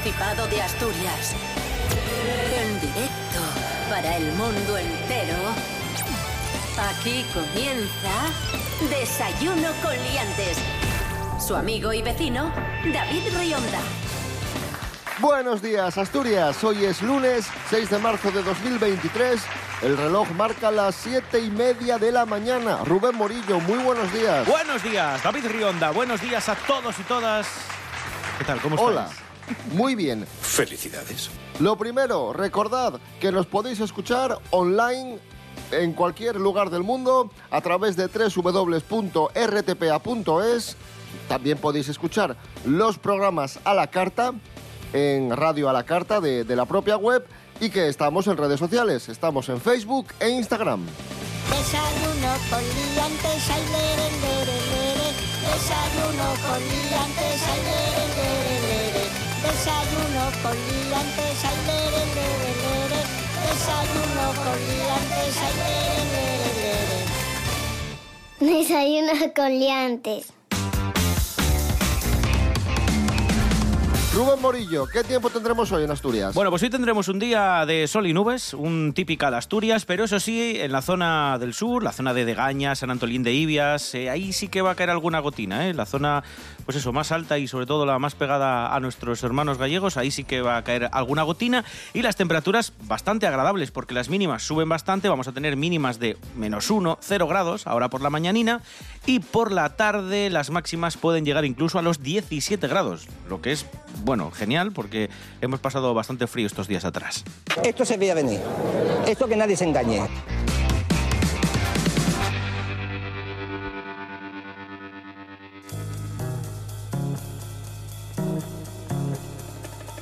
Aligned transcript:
Principado 0.00 0.46
de 0.46 0.62
Asturias. 0.62 1.34
En 2.54 2.80
directo 2.80 3.40
para 3.90 4.16
el 4.16 4.32
mundo 4.34 4.78
entero. 4.78 5.36
Aquí 6.90 7.24
comienza 7.34 8.30
Desayuno 8.88 9.70
con 9.82 9.92
Liantes. 10.04 10.58
Su 11.44 11.56
amigo 11.56 11.92
y 11.92 12.02
vecino, 12.02 12.52
David 12.92 13.22
Rionda. 13.36 13.80
Buenos 15.18 15.62
días, 15.62 15.98
Asturias. 15.98 16.62
Hoy 16.62 16.84
es 16.84 17.02
lunes 17.02 17.48
6 17.68 17.90
de 17.90 17.98
marzo 17.98 18.30
de 18.30 18.44
2023. 18.44 19.42
El 19.82 19.96
reloj 19.96 20.28
marca 20.36 20.70
las 20.70 20.94
siete 20.94 21.40
y 21.40 21.50
media 21.50 21.98
de 21.98 22.12
la 22.12 22.24
mañana. 22.24 22.84
Rubén 22.84 23.16
Morillo, 23.16 23.58
muy 23.60 23.78
buenos 23.78 24.12
días. 24.12 24.46
Buenos 24.46 24.80
días, 24.80 25.20
David 25.24 25.46
Rionda. 25.48 25.90
Buenos 25.90 26.20
días 26.20 26.48
a 26.48 26.54
todos 26.54 26.96
y 27.00 27.02
todas. 27.02 27.48
¿Qué 28.38 28.44
tal? 28.44 28.60
¿Cómo 28.60 28.76
estáis? 28.76 28.90
Hola. 28.90 29.27
Muy 29.72 29.94
bien. 29.94 30.26
Felicidades. 30.40 31.30
Lo 31.60 31.76
primero, 31.76 32.32
recordad 32.32 33.00
que 33.20 33.32
nos 33.32 33.46
podéis 33.46 33.80
escuchar 33.80 34.38
online 34.50 35.18
en 35.72 35.92
cualquier 35.92 36.36
lugar 36.36 36.70
del 36.70 36.82
mundo 36.82 37.30
a 37.50 37.60
través 37.60 37.96
de 37.96 38.06
www.rtpa.es. 38.06 39.16
También 41.28 41.58
podéis 41.58 41.88
escuchar 41.88 42.36
los 42.64 42.98
programas 42.98 43.58
a 43.64 43.74
la 43.74 43.88
carta 43.88 44.32
en 44.92 45.36
Radio 45.36 45.68
a 45.68 45.72
la 45.72 45.84
Carta 45.84 46.20
de, 46.20 46.44
de 46.44 46.56
la 46.56 46.64
propia 46.66 46.96
web 46.96 47.26
y 47.60 47.70
que 47.70 47.88
estamos 47.88 48.26
en 48.26 48.36
redes 48.36 48.58
sociales. 48.58 49.08
Estamos 49.08 49.48
en 49.48 49.60
Facebook 49.60 50.08
e 50.20 50.28
Instagram. 50.30 50.86
Desayuno 51.50 52.34
con 52.50 52.60
liantes, 52.60 53.50
ay, 53.50 53.62
lere, 53.72 54.10
lere, 54.20 54.58
lere. 54.70 55.08
Desayuno 55.42 56.28
con 56.46 56.60
liantes, 56.60 57.42
ay. 57.48 58.47
Desayuno 59.48 60.24
con 60.42 60.52
liantes, 60.52 61.44
ay, 61.44 61.58
lere, 61.66 62.02
lere, 62.14 62.50
lere. 62.62 63.00
Desayuno 63.48 64.26
con 64.44 64.58
liantes, 64.68 65.36
ay, 65.42 65.52
lere, 65.56 66.04
lere, 66.12 66.50
lere. 68.40 68.58
Desayuno 68.58 69.14
con 69.34 69.50
liantes. 69.58 70.22
Rubén 74.18 74.40
Morillo, 74.42 74.86
¿qué 74.86 75.04
tiempo 75.04 75.30
tendremos 75.30 75.70
hoy 75.70 75.84
en 75.84 75.92
Asturias? 75.92 76.34
Bueno, 76.34 76.50
pues 76.50 76.60
hoy 76.64 76.70
tendremos 76.70 77.06
un 77.06 77.20
día 77.20 77.64
de 77.64 77.86
sol 77.86 78.04
y 78.08 78.12
nubes, 78.12 78.52
un 78.52 78.92
típica 78.92 79.30
de 79.30 79.36
Asturias, 79.36 79.84
pero 79.84 80.02
eso 80.04 80.18
sí, 80.18 80.56
en 80.58 80.72
la 80.72 80.82
zona 80.82 81.38
del 81.38 81.54
sur, 81.54 81.84
la 81.84 81.92
zona 81.92 82.12
de 82.12 82.24
Degaña, 82.24 82.74
San 82.74 82.90
Antolín 82.90 83.22
de 83.22 83.32
Ibias, 83.32 83.94
eh, 83.94 84.10
ahí 84.10 84.32
sí 84.32 84.48
que 84.48 84.60
va 84.60 84.72
a 84.72 84.74
caer 84.74 84.90
alguna 84.90 85.20
gotina, 85.20 85.68
¿eh? 85.68 85.74
La 85.74 85.86
zona, 85.86 86.24
pues 86.68 86.76
eso, 86.76 86.92
más 86.92 87.12
alta 87.12 87.38
y 87.38 87.48
sobre 87.48 87.64
todo 87.64 87.86
la 87.86 87.98
más 87.98 88.14
pegada 88.14 88.76
a 88.76 88.78
nuestros 88.78 89.22
hermanos 89.22 89.56
gallegos, 89.56 89.96
ahí 89.96 90.10
sí 90.10 90.24
que 90.24 90.42
va 90.42 90.58
a 90.58 90.64
caer 90.64 90.90
alguna 90.92 91.22
gotina 91.22 91.64
y 91.94 92.02
las 92.02 92.16
temperaturas 92.16 92.74
bastante 92.82 93.26
agradables 93.26 93.70
porque 93.70 93.94
las 93.94 94.10
mínimas 94.10 94.42
suben 94.42 94.68
bastante, 94.68 95.08
vamos 95.08 95.26
a 95.28 95.32
tener 95.32 95.56
mínimas 95.56 95.98
de 95.98 96.18
menos 96.36 96.70
1, 96.70 96.98
0 97.00 97.26
grados 97.26 97.66
ahora 97.66 97.88
por 97.88 98.02
la 98.02 98.10
mañanina 98.10 98.60
y 99.06 99.20
por 99.20 99.50
la 99.50 99.76
tarde 99.76 100.28
las 100.28 100.50
máximas 100.50 100.98
pueden 100.98 101.24
llegar 101.24 101.46
incluso 101.46 101.78
a 101.78 101.82
los 101.82 102.02
17 102.02 102.68
grados, 102.68 103.08
lo 103.30 103.40
que 103.40 103.52
es, 103.52 103.64
bueno, 104.04 104.30
genial 104.30 104.70
porque 104.72 105.08
hemos 105.40 105.60
pasado 105.60 105.94
bastante 105.94 106.26
frío 106.26 106.46
estos 106.46 106.68
días 106.68 106.84
atrás. 106.84 107.24
Esto 107.64 107.86
se 107.86 107.96
veía 107.96 108.12
venir. 108.12 108.40
Esto 109.06 109.26
que 109.26 109.36
nadie 109.36 109.56
se 109.56 109.64
engañe. 109.64 110.02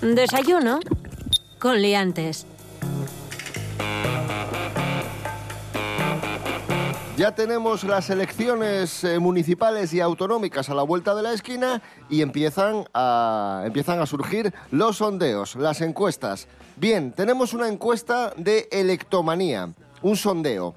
Desayuno 0.02 0.80
con 1.58 1.80
liantes. 1.80 2.46
Ya 7.16 7.34
tenemos 7.34 7.82
las 7.82 8.10
elecciones 8.10 9.02
eh, 9.04 9.18
municipales 9.18 9.94
y 9.94 10.00
autonómicas 10.00 10.68
a 10.68 10.74
la 10.74 10.82
vuelta 10.82 11.14
de 11.14 11.22
la 11.22 11.32
esquina 11.32 11.80
y 12.10 12.20
empiezan 12.20 12.84
a, 12.92 13.62
empiezan 13.64 14.00
a 14.00 14.06
surgir 14.06 14.52
los 14.70 14.98
sondeos, 14.98 15.56
las 15.56 15.80
encuestas. 15.80 16.46
Bien, 16.76 17.12
tenemos 17.12 17.54
una 17.54 17.68
encuesta 17.68 18.34
de 18.36 18.68
electomanía, 18.70 19.70
un 20.02 20.16
sondeo. 20.16 20.74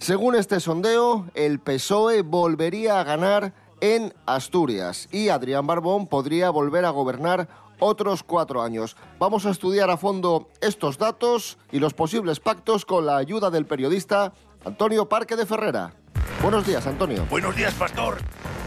Según 0.00 0.34
este 0.34 0.58
sondeo, 0.58 1.26
el 1.34 1.60
PSOE 1.60 2.22
volvería 2.22 2.98
a 2.98 3.04
ganar 3.04 3.52
en 3.80 4.12
Asturias 4.26 5.08
y 5.12 5.28
Adrián 5.28 5.66
Barbón 5.66 6.08
podría 6.08 6.50
volver 6.50 6.84
a 6.84 6.90
gobernar 6.90 7.48
otros 7.80 8.22
cuatro 8.22 8.62
años. 8.62 8.96
Vamos 9.18 9.46
a 9.46 9.50
estudiar 9.50 9.90
a 9.90 9.96
fondo 9.96 10.48
estos 10.60 10.98
datos 10.98 11.58
y 11.72 11.80
los 11.80 11.94
posibles 11.94 12.38
pactos 12.38 12.84
con 12.84 13.06
la 13.06 13.16
ayuda 13.16 13.50
del 13.50 13.66
periodista 13.66 14.32
Antonio 14.64 15.08
Parque 15.08 15.36
de 15.36 15.46
Ferrera. 15.46 15.94
Buenos 16.42 16.66
días, 16.66 16.86
Antonio. 16.86 17.26
Buenos 17.28 17.56
días, 17.56 17.74
pastor. 17.74 18.18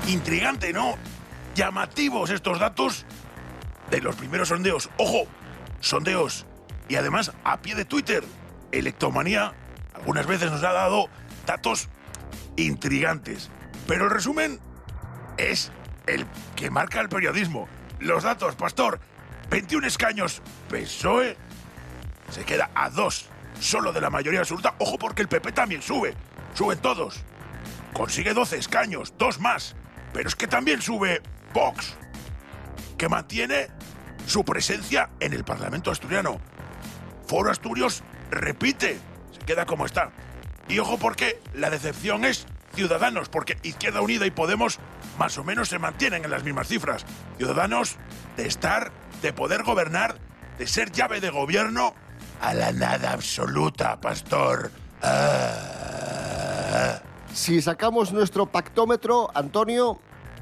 Intrigante, 0.07 0.73
¿no? 0.73 0.95
Llamativos 1.55 2.29
estos 2.29 2.59
datos 2.59 3.05
de 3.89 4.01
los 4.01 4.15
primeros 4.15 4.49
sondeos. 4.49 4.89
Ojo, 4.97 5.25
sondeos. 5.79 6.45
Y 6.89 6.95
además, 6.95 7.31
a 7.43 7.61
pie 7.61 7.75
de 7.75 7.85
Twitter, 7.85 8.23
Electomanía 8.71 9.53
algunas 9.93 10.25
veces 10.25 10.51
nos 10.51 10.63
ha 10.63 10.73
dado 10.73 11.07
datos 11.45 11.87
intrigantes. 12.55 13.49
Pero 13.87 14.05
el 14.05 14.11
resumen 14.11 14.59
es 15.37 15.71
el 16.07 16.25
que 16.55 16.69
marca 16.69 16.99
el 16.99 17.09
periodismo. 17.09 17.67
Los 18.03 18.23
datos, 18.23 18.55
pastor. 18.55 18.99
21 19.49 19.87
escaños. 19.87 20.41
PSOE 20.69 21.37
se 22.29 22.43
queda 22.43 22.69
a 22.75 22.89
dos 22.89 23.29
solo 23.61 23.93
de 23.93 24.01
la 24.01 24.09
mayoría 24.09 24.41
absoluta. 24.41 24.75
Ojo 24.79 24.97
porque 24.97 25.21
el 25.21 25.29
PP 25.29 25.53
también 25.53 25.81
sube. 25.81 26.13
Suben 26.53 26.79
todos. 26.79 27.21
Consigue 27.93 28.33
12 28.33 28.57
escaños, 28.57 29.13
dos 29.17 29.39
más. 29.39 29.77
Pero 30.11 30.27
es 30.27 30.35
que 30.35 30.47
también 30.47 30.81
sube 30.81 31.21
Vox, 31.53 31.95
que 32.97 33.07
mantiene 33.07 33.69
su 34.27 34.43
presencia 34.43 35.09
en 35.21 35.31
el 35.31 35.45
Parlamento 35.45 35.89
asturiano. 35.89 36.41
Foro 37.25 37.51
Asturios 37.51 38.03
repite, 38.31 38.99
se 39.31 39.39
queda 39.45 39.65
como 39.65 39.85
está. 39.85 40.11
Y 40.67 40.77
ojo 40.79 40.97
porque 40.97 41.39
la 41.53 41.69
decepción 41.69 42.25
es 42.25 42.47
Ciudadanos, 42.75 43.29
porque 43.29 43.57
Izquierda 43.63 44.01
Unida 44.01 44.25
y 44.25 44.31
Podemos 44.31 44.79
más 45.17 45.37
o 45.37 45.43
menos 45.43 45.69
se 45.69 45.77
mantienen 45.79 46.25
en 46.25 46.31
las 46.31 46.43
mismas 46.43 46.67
cifras. 46.67 47.05
Ciudadanos 47.37 47.97
de 48.35 48.47
estar, 48.47 48.91
de 49.21 49.31
poder 49.33 49.63
gobernar, 49.63 50.17
de 50.57 50.67
ser 50.67 50.91
llave 50.91 51.21
de 51.21 51.29
gobierno 51.29 51.93
a 52.41 52.53
la 52.53 52.71
nada 52.71 53.13
absoluta, 53.13 53.99
pastor. 54.01 54.71
Ah. 55.01 55.53
Si 57.33 57.61
sacamos 57.61 58.11
nuestro 58.11 58.45
pactómetro, 58.47 59.29
Antonio, 59.33 59.99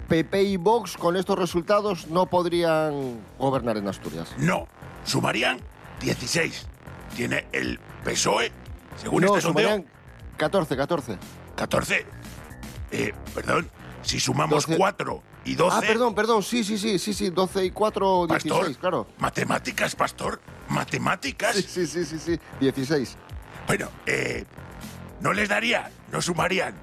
PP 0.08 0.44
y 0.44 0.58
Vox 0.58 0.98
con 0.98 1.16
estos 1.16 1.40
resultados 1.40 2.08
no 2.08 2.26
podrían 2.26 3.22
gobernar 3.40 3.78
en 3.78 3.88
Asturias. 3.88 4.34
No, 4.38 4.68
sumarían 5.06 5.60
16. 6.02 6.68
Tiene 7.16 7.48
el 7.52 7.80
PSOE, 8.04 8.52
según 8.98 9.22
no, 9.22 9.28
este 9.30 9.42
sondeo, 9.42 9.70
sumarían 9.70 9.90
14, 10.38 10.76
14. 10.76 11.18
14. 11.56 12.06
Eh, 12.92 13.14
perdón, 13.34 13.70
si 14.02 14.20
sumamos 14.20 14.66
12. 14.66 14.78
4 14.78 15.24
y 15.46 15.56
12... 15.56 15.78
Ah, 15.78 15.82
perdón, 15.82 16.16
perdón, 16.16 16.44
sí, 16.44 16.64
sí, 16.64 16.78
sí, 16.78 17.00
sí, 17.00 17.14
sí, 17.14 17.30
12 17.30 17.66
y 17.66 17.72
4, 17.72 18.28
16, 18.28 18.54
Pastor, 18.54 18.76
claro. 18.78 19.08
matemáticas, 19.18 19.96
pastor, 19.96 20.42
matemáticas. 20.70 21.56
Sí, 21.56 21.64
sí, 21.64 21.88
sí, 21.88 22.06
sí, 22.06 22.20
sí, 22.20 22.40
16. 22.60 23.18
Bueno, 23.68 23.90
eh, 24.06 24.46
no 25.22 25.34
les 25.34 25.50
daría, 25.50 25.92
no 26.12 26.22
sumarían. 26.22 26.76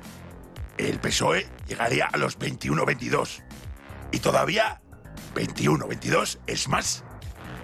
El 0.76 0.98
PSOE 1.00 1.48
llegaría 1.66 2.06
a 2.06 2.16
los 2.16 2.38
21-22. 2.38 3.42
Y 4.12 4.20
todavía 4.20 4.80
21-22 5.34 6.38
es 6.46 6.68
más 6.68 7.04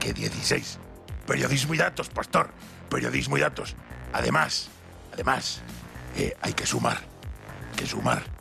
que 0.01 0.13
16. 0.13 0.79
Periodismo 1.27 1.75
y 1.75 1.79
datos, 1.79 2.09
pastor. 2.09 2.51
Periodismo 2.91 3.39
y 3.39 3.41
datos. 3.41 3.77
Además, 4.13 4.69
además, 5.13 5.61
eh, 6.17 6.37
hay 6.43 6.53
que 6.53 6.67
sumar. 6.67 6.99
Hay 7.71 7.77
que 7.77 7.87
sumar. 7.87 8.34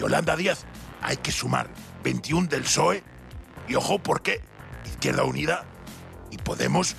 Yolanda 0.00 0.34
Díaz, 0.34 0.64
hay 1.02 1.18
que 1.18 1.30
sumar 1.30 1.68
21 2.02 2.48
del 2.48 2.62
PSOE. 2.62 3.04
Y 3.68 3.74
ojo, 3.74 3.98
porque 3.98 4.40
Izquierda 4.86 5.24
Unida 5.24 5.64
y 6.30 6.38
Podemos 6.38 6.96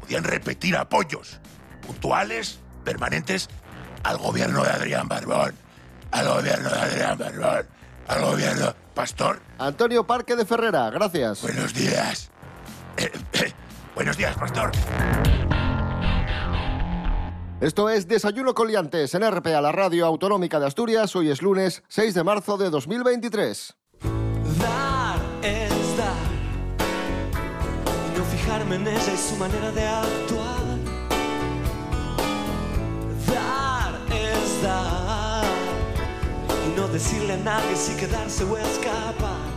podían 0.00 0.24
repetir 0.24 0.76
apoyos 0.76 1.38
puntuales, 1.86 2.58
permanentes, 2.84 3.48
al 4.02 4.18
gobierno 4.18 4.64
de 4.64 4.70
Adrián 4.70 5.06
Barbón. 5.06 5.54
Al 6.10 6.26
gobierno 6.26 6.68
de 6.68 6.80
Adrián 6.80 7.18
Barbón. 7.18 7.66
Al 8.08 8.20
gobierno. 8.20 8.74
Pastor, 8.94 9.40
Antonio 9.58 10.04
Parque 10.04 10.34
de 10.34 10.44
Ferrera, 10.44 10.90
gracias. 10.90 11.42
buenos 11.42 11.72
días. 11.72 12.30
Eh, 12.96 13.10
eh, 13.34 13.52
buenos 13.94 14.16
días, 14.16 14.36
Pastor. 14.36 14.72
Esto 17.60 17.90
es 17.90 18.08
Desayuno 18.08 18.54
Coliantes 18.54 19.14
en 19.14 19.30
RPA, 19.30 19.60
la 19.60 19.70
radio 19.70 20.06
autonómica 20.06 20.58
de 20.58 20.66
Asturias. 20.66 21.14
Hoy 21.14 21.28
es 21.28 21.42
lunes 21.42 21.82
6 21.88 22.14
de 22.14 22.24
marzo 22.24 22.56
de 22.56 22.70
2023. 22.70 23.76
Dar 24.58 25.20
es 25.42 25.96
dar. 25.98 26.14
no 28.16 28.24
fijarme 28.24 28.76
en 28.76 28.86
ella 28.86 29.12
y 29.12 29.16
su 29.18 29.36
manera 29.36 29.70
de 29.72 29.86
actuar. 29.86 30.78
Dar 33.28 33.94
es 34.10 34.62
dar 34.62 35.44
y 36.66 36.80
no 36.80 36.88
decirle 36.88 37.34
a 37.34 37.36
nadie 37.36 37.76
si 37.76 37.94
quedarse 37.94 38.44
o 38.44 38.56
escapar. 38.56 39.50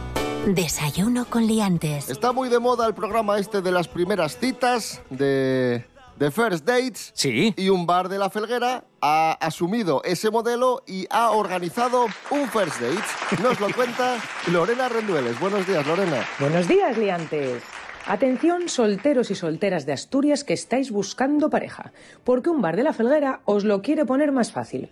Desayuno 0.47 1.23
con 1.29 1.47
liantes. 1.47 2.09
Está 2.09 2.33
muy 2.33 2.49
de 2.49 2.59
moda 2.59 2.85
el 2.85 2.95
programa 2.95 3.39
este 3.39 3.61
de 3.61 3.71
las 3.71 3.87
primeras 3.87 4.37
citas, 4.37 5.01
de, 5.09 5.85
de 6.17 6.31
First 6.31 6.65
Dates. 6.65 7.11
Sí. 7.15 7.53
Y 7.57 7.69
un 7.69 7.85
bar 7.85 8.09
de 8.09 8.17
la 8.17 8.29
Felguera 8.29 8.85
ha 9.01 9.33
asumido 9.33 10.01
ese 10.03 10.31
modelo 10.31 10.83
y 10.85 11.07
ha 11.09 11.31
organizado 11.31 12.05
un 12.31 12.47
First 12.49 12.79
Dates. 12.79 13.41
Nos 13.41 13.59
lo 13.59 13.67
cuenta 13.73 14.17
Lorena 14.51 14.89
Rendueles. 14.89 15.39
Buenos 15.39 15.67
días, 15.67 15.85
Lorena. 15.85 16.23
Buenos 16.39 16.67
días, 16.67 16.97
liantes. 16.97 17.63
Atención, 18.05 18.67
solteros 18.67 19.31
y 19.31 19.35
solteras 19.35 19.85
de 19.85 19.93
Asturias 19.93 20.43
que 20.43 20.53
estáis 20.53 20.91
buscando 20.91 21.49
pareja, 21.49 21.93
porque 22.25 22.49
un 22.49 22.61
bar 22.61 22.75
de 22.75 22.83
la 22.83 22.91
Felguera 22.91 23.41
os 23.45 23.63
lo 23.63 23.81
quiere 23.81 24.05
poner 24.05 24.33
más 24.33 24.51
fácil. 24.51 24.89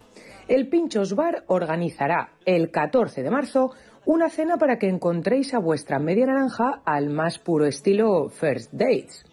El 0.48 0.70
Pinchos 0.70 1.14
Bar 1.16 1.44
organizará 1.48 2.32
el 2.46 2.72
14 2.72 3.22
de 3.22 3.30
marzo 3.30 3.72
una 4.06 4.30
cena 4.30 4.58
para 4.58 4.80
que 4.80 4.88
encontréis 4.88 5.54
a 5.54 5.60
vuestra 5.60 6.00
media 6.00 6.26
naranja 6.26 6.82
al 6.86 7.10
más 7.10 7.38
puro 7.38 7.66
estilo 7.66 8.30
First 8.30 8.72
Dates. 8.72 9.26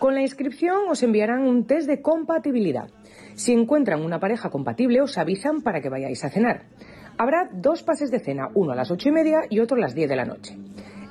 Con 0.00 0.14
la 0.14 0.22
inscripción 0.22 0.88
os 0.88 1.02
enviarán 1.02 1.42
un 1.42 1.66
test 1.66 1.86
de 1.86 2.00
compatibilidad. 2.00 2.88
Si 3.34 3.52
encuentran 3.52 4.02
una 4.02 4.18
pareja 4.18 4.48
compatible, 4.48 5.02
os 5.02 5.18
avisan 5.18 5.60
para 5.60 5.82
que 5.82 5.90
vayáis 5.90 6.24
a 6.24 6.30
cenar. 6.30 6.62
Habrá 7.18 7.50
dos 7.52 7.82
pases 7.82 8.10
de 8.10 8.18
cena, 8.18 8.48
uno 8.54 8.72
a 8.72 8.74
las 8.74 8.90
ocho 8.90 9.10
y 9.10 9.12
media 9.12 9.42
y 9.50 9.60
otro 9.60 9.76
a 9.76 9.80
las 9.80 9.94
10 9.94 10.08
de 10.08 10.16
la 10.16 10.24
noche. 10.24 10.56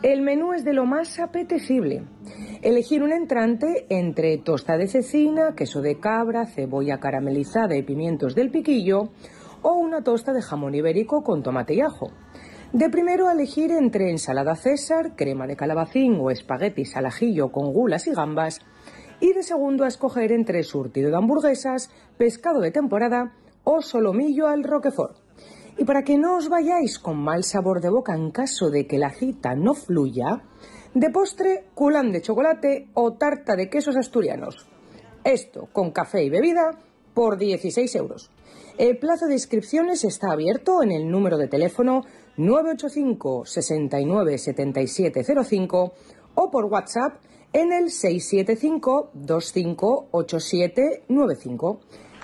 El 0.01 0.23
menú 0.23 0.53
es 0.53 0.65
de 0.65 0.73
lo 0.73 0.87
más 0.87 1.19
apetecible. 1.19 2.01
Elegir 2.63 3.03
un 3.03 3.11
entrante 3.11 3.85
entre 3.89 4.39
tosta 4.39 4.75
de 4.75 4.87
cecina, 4.87 5.53
queso 5.55 5.81
de 5.81 5.99
cabra, 5.99 6.47
cebolla 6.47 6.99
caramelizada 6.99 7.75
y 7.75 7.83
pimientos 7.83 8.33
del 8.33 8.49
piquillo 8.49 9.11
o 9.61 9.73
una 9.73 10.01
tosta 10.01 10.33
de 10.33 10.41
jamón 10.41 10.73
ibérico 10.73 11.21
con 11.21 11.43
tomate 11.43 11.75
y 11.75 11.81
ajo. 11.81 12.11
De 12.71 12.87
primero 12.87 13.31
elegir 13.31 13.71
entre 13.71 14.11
ensalada 14.11 14.55
César, 14.55 15.15
crema 15.15 15.47
de 15.47 15.55
calabacín 15.55 16.19
o 16.21 16.29
espaguetis 16.29 16.95
al 16.95 17.07
ajillo 17.07 17.51
con 17.51 17.73
gulas 17.73 18.05
y 18.05 18.11
gambas. 18.11 18.61
Y 19.21 19.33
de 19.33 19.43
segundo 19.43 19.83
a 19.83 19.87
escoger 19.87 20.31
entre 20.31 20.63
surtido 20.63 21.09
de 21.09 21.17
hamburguesas, 21.17 21.89
pescado 22.17 22.61
de 22.61 22.71
temporada 22.71 23.33
o 23.63 23.81
solomillo 23.81 24.47
al 24.47 24.63
roquefort. 24.63 25.17
Y 25.77 25.85
para 25.85 26.03
que 26.03 26.17
no 26.17 26.37
os 26.37 26.49
vayáis 26.49 26.99
con 26.99 27.17
mal 27.17 27.43
sabor 27.43 27.81
de 27.81 27.89
boca 27.89 28.15
en 28.15 28.31
caso 28.31 28.69
de 28.69 28.87
que 28.87 28.97
la 28.97 29.11
cita 29.11 29.55
no 29.55 29.73
fluya, 29.73 30.43
de 30.93 31.09
postre, 31.09 31.65
culán 31.75 32.11
de 32.11 32.21
chocolate 32.21 32.89
o 32.93 33.13
tarta 33.13 33.55
de 33.55 33.69
quesos 33.69 33.95
asturianos. 33.95 34.67
Esto 35.23 35.67
con 35.71 35.91
café 35.91 36.23
y 36.23 36.29
bebida 36.29 36.79
por 37.13 37.37
16 37.37 37.95
euros. 37.95 38.31
El 38.77 38.97
plazo 38.97 39.27
de 39.27 39.33
inscripciones 39.33 40.05
está 40.05 40.31
abierto 40.31 40.81
en 40.81 40.91
el 40.91 41.09
número 41.09 41.37
de 41.37 41.47
teléfono 41.47 42.05
985 42.37 43.45
69 43.45 44.37
7705 44.37 45.93
o 46.35 46.49
por 46.49 46.65
WhatsApp 46.65 47.19
en 47.53 47.71
el 47.73 47.91
675 47.91 49.11
258795. 49.13 51.79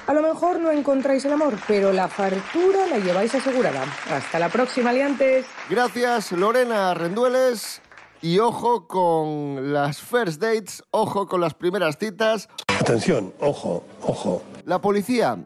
A 0.07 0.13
lo 0.13 0.21
mejor 0.21 0.59
no 0.59 0.69
encontráis 0.71 1.25
el 1.25 1.33
amor, 1.33 1.55
pero 1.67 1.91
la 1.91 2.07
fartura 2.07 2.85
la 2.87 2.99
lleváis 2.99 3.33
asegurada. 3.33 3.83
Hasta 4.11 4.37
la 4.37 4.49
próxima, 4.49 4.91
aliantes. 4.91 5.47
Gracias, 5.69 6.31
Lorena 6.31 6.93
Rendueles. 6.93 7.81
Y 8.21 8.39
ojo 8.39 8.87
con 8.87 9.73
las 9.73 9.99
first 10.01 10.41
dates, 10.41 10.83
ojo 10.91 11.27
con 11.27 11.41
las 11.41 11.53
primeras 11.53 11.97
citas. 11.97 12.47
Atención, 12.79 13.33
ojo, 13.39 13.83
ojo. 14.01 14.41
La 14.63 14.79
policía 14.79 15.43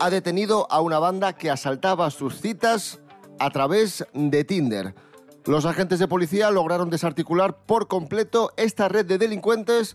ha 0.00 0.10
detenido 0.10 0.66
a 0.70 0.80
una 0.80 0.98
banda 0.98 1.34
que 1.34 1.50
asaltaba 1.50 2.10
sus 2.10 2.40
citas 2.40 3.00
a 3.38 3.50
través 3.50 4.06
de 4.12 4.44
Tinder. 4.44 4.94
Los 5.46 5.66
agentes 5.66 5.98
de 5.98 6.08
policía 6.08 6.50
lograron 6.50 6.88
desarticular 6.88 7.54
por 7.54 7.86
completo 7.86 8.52
esta 8.56 8.88
red 8.88 9.04
de 9.04 9.18
delincuentes 9.18 9.94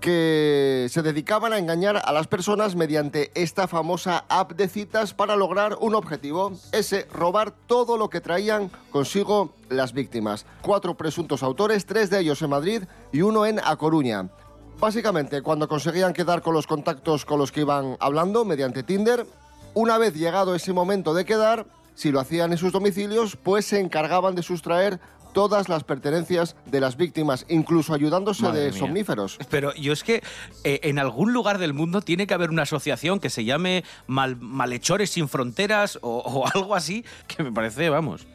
que 0.00 0.86
se 0.88 1.02
dedicaban 1.02 1.52
a 1.52 1.58
engañar 1.58 2.00
a 2.02 2.12
las 2.14 2.28
personas 2.28 2.76
mediante 2.76 3.30
esta 3.34 3.68
famosa 3.68 4.24
app 4.30 4.52
de 4.52 4.68
citas 4.68 5.12
para 5.12 5.36
lograr 5.36 5.76
un 5.80 5.94
objetivo, 5.94 6.52
ese 6.72 7.06
robar 7.12 7.50
todo 7.50 7.98
lo 7.98 8.08
que 8.08 8.22
traían 8.22 8.70
consigo 8.90 9.52
las 9.68 9.92
víctimas. 9.92 10.46
Cuatro 10.62 10.96
presuntos 10.96 11.42
autores, 11.42 11.84
tres 11.84 12.08
de 12.08 12.20
ellos 12.20 12.40
en 12.40 12.48
Madrid 12.48 12.84
y 13.12 13.20
uno 13.20 13.44
en 13.44 13.60
A 13.62 13.76
Coruña. 13.76 14.30
Básicamente, 14.78 15.42
cuando 15.42 15.68
conseguían 15.68 16.14
quedar 16.14 16.40
con 16.40 16.54
los 16.54 16.66
contactos 16.66 17.26
con 17.26 17.38
los 17.38 17.52
que 17.52 17.60
iban 17.60 17.98
hablando 18.00 18.46
mediante 18.46 18.82
Tinder, 18.82 19.26
una 19.74 19.98
vez 19.98 20.14
llegado 20.14 20.54
ese 20.54 20.72
momento 20.72 21.12
de 21.12 21.26
quedar, 21.26 21.66
si 22.00 22.10
lo 22.10 22.18
hacían 22.18 22.50
en 22.52 22.56
sus 22.58 22.72
domicilios, 22.72 23.36
pues 23.36 23.66
se 23.66 23.78
encargaban 23.78 24.34
de 24.34 24.42
sustraer 24.42 24.98
todas 25.34 25.68
las 25.68 25.84
pertenencias 25.84 26.56
de 26.64 26.80
las 26.80 26.96
víctimas, 26.96 27.44
incluso 27.48 27.92
ayudándose 27.94 28.42
Madre 28.42 28.60
de 28.62 28.70
mía. 28.70 28.78
somníferos. 28.80 29.38
Pero 29.50 29.74
yo 29.74 29.92
es 29.92 30.02
que 30.02 30.22
eh, 30.64 30.80
en 30.84 30.98
algún 30.98 31.32
lugar 31.34 31.58
del 31.58 31.74
mundo 31.74 32.00
tiene 32.00 32.26
que 32.26 32.32
haber 32.34 32.48
una 32.50 32.62
asociación 32.62 33.20
que 33.20 33.28
se 33.28 33.44
llame 33.44 33.84
Mal- 34.06 34.38
Malhechores 34.40 35.10
sin 35.10 35.28
Fronteras 35.28 35.98
o, 36.00 36.18
o 36.18 36.46
algo 36.54 36.74
así, 36.74 37.04
que 37.28 37.42
me 37.44 37.52
parece, 37.52 37.90
vamos, 37.90 38.26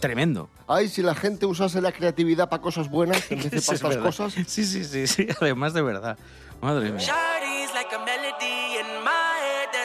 tremendo. 0.00 0.50
Ay, 0.66 0.88
si 0.88 1.00
la 1.00 1.14
gente 1.14 1.46
usase 1.46 1.80
la 1.80 1.92
creatividad 1.92 2.48
para 2.48 2.60
cosas 2.60 2.90
buenas 2.90 3.30
en 3.30 3.38
vez 3.38 3.50
de 3.50 3.60
para 3.62 3.72
es 3.72 3.82
estas 3.82 3.96
cosas. 3.98 4.34
Sí, 4.46 4.64
sí, 4.64 4.84
sí, 4.84 5.06
sí, 5.06 5.28
además 5.40 5.72
de 5.74 5.82
verdad. 5.82 6.18
Madre 6.60 6.90
mía. 6.92 7.06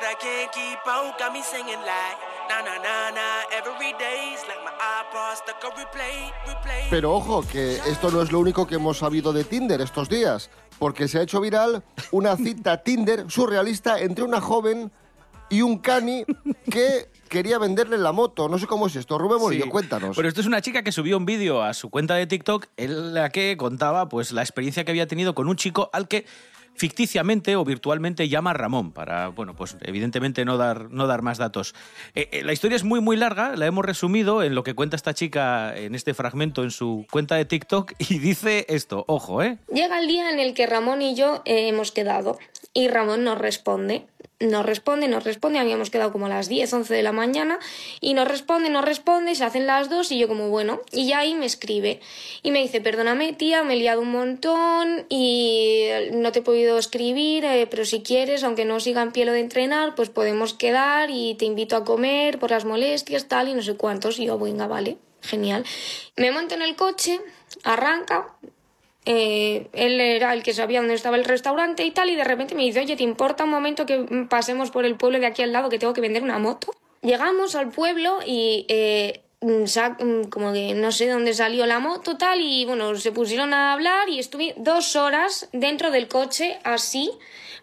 I 0.10 0.16
can't 0.16 0.52
keep 0.54 0.80
out. 0.88 1.18
Got 1.20 1.34
me 1.34 1.42
singing 1.44 1.80
like 1.84 2.18
na 2.50 2.62
na 2.64 2.76
na 2.80 3.12
na 3.12 3.28
every 3.52 3.92
day's 4.00 4.40
like 4.48 4.62
my 4.64 4.72
iPod 4.72 5.36
stuck 5.36 5.62
on 5.66 5.72
replay, 5.76 6.32
replay. 6.48 6.88
Pero 6.90 7.14
ojo, 7.14 7.44
que 7.46 7.76
esto 7.88 8.10
no 8.12 8.22
es 8.22 8.32
lo 8.32 8.40
único 8.40 8.66
que 8.66 8.76
hemos 8.76 9.00
sabido 9.00 9.34
de 9.34 9.44
Tinder 9.44 9.82
estos 9.82 10.08
días, 10.08 10.50
porque 10.80 11.08
se 11.08 11.20
ha 11.20 11.24
hecho 11.24 11.42
viral 11.42 11.84
una 12.12 12.38
cita 12.38 12.84
Tinder 12.84 13.30
surrealista 13.30 14.00
entre 14.00 14.24
una 14.24 14.40
joven 14.40 14.92
y 15.50 15.62
un 15.62 15.78
cani 15.80 16.26
que 16.72 17.10
quería 17.30 17.58
venderle 17.58 17.98
la 17.98 18.12
moto. 18.14 18.48
No 18.50 18.58
sé 18.60 18.68
cómo 18.68 18.88
es 18.88 18.96
esto. 18.96 19.18
Rubén 19.18 19.40
Morillo, 19.40 19.66
Sí. 19.66 19.70
cuéntanos. 19.70 20.16
Pero 20.16 20.28
esto 20.30 20.40
es 20.42 20.48
una 20.48 20.62
chica 20.62 20.84
que 20.84 20.92
subió 20.92 21.18
un 21.18 21.26
vídeo 21.26 21.62
a 21.64 21.74
su 21.74 21.90
cuenta 21.90 22.16
de 22.16 22.28
TikTok 22.28 22.68
en 22.78 23.14
la 23.14 23.30
que 23.30 23.56
contaba 23.58 24.08
pues 24.10 24.32
la 24.32 24.42
experiencia 24.42 24.84
que 24.86 24.92
había 24.92 25.08
tenido 25.08 25.36
con 25.36 25.48
un 25.50 25.56
chico 25.58 25.90
al 25.94 26.08
que 26.08 26.26
ficticiamente 26.78 27.56
o 27.56 27.66
virtualmente 27.66 28.30
llama 28.30 28.54
Ramón 28.54 28.92
para, 28.92 29.30
bueno, 29.30 29.56
pues 29.56 29.78
evidentemente 29.82 30.46
no 30.46 30.58
dar, 30.58 30.92
no 30.92 31.08
dar 31.08 31.22
más 31.22 31.38
datos. 31.38 31.74
Eh, 32.16 32.30
eh, 32.32 32.44
la 32.44 32.54
historia 32.54 32.76
es 32.76 32.84
muy, 32.84 33.02
muy 33.02 33.18
larga, 33.18 33.56
la 33.56 33.66
hemos 33.66 33.84
resumido 33.84 34.44
en 34.44 34.56
lo 34.56 34.64
que 34.64 34.76
cuenta 34.76 34.96
esta 34.96 35.14
chica 35.14 35.76
en 35.76 35.96
este 35.96 36.14
fragmento 36.14 36.64
en 36.64 36.72
su 36.72 37.06
cuenta 37.12 37.36
de 37.36 37.46
TikTok 37.46 37.94
y 38.10 38.20
dice 38.20 38.66
esto, 38.70 39.04
ojo, 39.08 39.42
¿eh? 39.42 39.58
Llega 39.74 40.00
el 40.00 40.08
día 40.08 40.32
en 40.32 40.40
el 40.40 40.54
que 40.54 40.68
Ramón 40.68 41.02
y 41.02 41.16
yo 41.16 41.42
hemos 41.46 41.92
quedado 41.92 42.38
y 42.74 42.88
Ramón 42.90 43.24
nos 43.24 43.40
responde. 43.40 44.06
Nos 44.40 44.68
responde, 44.68 45.08
nos 45.08 45.24
responde, 45.24 45.58
habíamos 45.58 45.90
quedado 45.90 46.12
como 46.12 46.28
a 46.28 46.30
las 46.30 46.48
10, 46.48 46.72
11 46.72 46.94
de 46.94 47.02
la 47.02 47.12
mañana 47.12 47.58
y 48.02 48.14
nos 48.14 48.28
responde, 48.28 48.70
nos 48.70 48.86
responde, 48.86 49.34
se 49.34 49.44
hacen 49.44 49.66
las 49.66 49.90
dos 49.90 50.12
y 50.12 50.20
yo 50.20 50.28
como 50.28 50.50
bueno, 50.50 50.80
y 50.92 51.08
ya 51.08 51.20
ahí 51.20 51.34
me 51.34 51.48
escribe 51.48 52.02
y 52.44 52.52
me 52.52 52.62
dice, 52.62 52.80
perdóname 52.80 53.34
tía, 53.34 53.64
me 53.64 53.74
he 53.74 53.78
liado 53.78 54.02
un 54.02 54.12
montón 54.12 55.08
y 55.10 55.90
no 56.12 56.32
te 56.32 56.40
he 56.40 56.42
podido 56.44 56.78
escribir, 56.78 57.46
eh, 57.46 57.66
pero 57.66 57.84
si 57.84 58.04
quieres, 58.04 58.44
aunque 58.44 58.64
no 58.64 58.80
siga 58.80 59.02
en 59.02 59.12
pie 59.12 59.26
lo 59.26 59.32
de 59.32 59.40
entrenar, 59.40 59.96
pues 59.96 60.10
podemos 60.10 60.54
quedar 60.54 61.10
y 61.10 61.34
te 61.34 61.46
invito 61.46 61.76
a 61.76 61.84
comer 61.84 62.38
por 62.38 62.52
las 62.52 62.64
molestias, 62.64 63.28
tal 63.28 63.48
y 63.48 63.56
no 63.56 63.64
sé 63.64 63.76
cuántos. 63.76 64.20
Y 64.20 64.26
yo, 64.26 64.38
venga, 64.38 64.68
vale, 64.68 64.98
genial. 65.22 65.66
Me 66.16 66.32
monto 66.32 66.54
en 66.54 66.62
el 66.62 66.76
coche, 66.76 67.20
arranca, 67.64 68.36
eh, 69.10 69.70
él 69.72 70.02
era 70.02 70.34
el 70.34 70.44
que 70.44 70.54
sabía 70.54 70.80
dónde 70.80 70.94
estaba 70.94 71.16
el 71.16 71.24
restaurante 71.24 71.86
y 71.86 71.92
tal, 71.92 72.10
y 72.10 72.18
de 72.18 72.26
repente 72.26 72.56
me 72.56 72.64
dice, 72.64 72.82
oye, 72.82 72.98
¿te 72.98 73.04
importa 73.04 73.46
un 73.46 73.50
momento 73.50 73.86
que 73.86 74.06
pasemos 74.30 74.70
por 74.70 74.84
el 74.84 74.98
pueblo 74.98 75.18
de 75.18 75.28
aquí 75.28 75.42
al 75.44 75.54
lado 75.54 75.70
que 75.70 75.80
tengo 75.80 75.94
que 75.94 76.02
vender 76.02 76.24
una 76.24 76.40
moto? 76.40 76.74
Llegamos 77.02 77.56
al 77.56 77.70
pueblo 77.70 78.20
y 78.26 78.66
eh, 78.68 79.22
mm, 79.40 79.64
mm, 79.64 80.24
como 80.26 80.52
que 80.52 80.74
no 80.74 80.92
sé 80.92 81.08
dónde 81.08 81.34
salió 81.34 81.66
la 81.66 81.80
moto 81.80 82.18
tal, 82.18 82.42
y 82.42 82.66
bueno, 82.66 82.94
se 82.98 83.14
pusieron 83.14 83.54
a 83.54 83.72
hablar 83.72 84.10
y 84.10 84.20
estuve 84.20 84.54
dos 84.58 84.98
horas 84.98 85.48
dentro 85.54 85.90
del 85.90 86.10
coche 86.10 86.60
así 86.66 87.10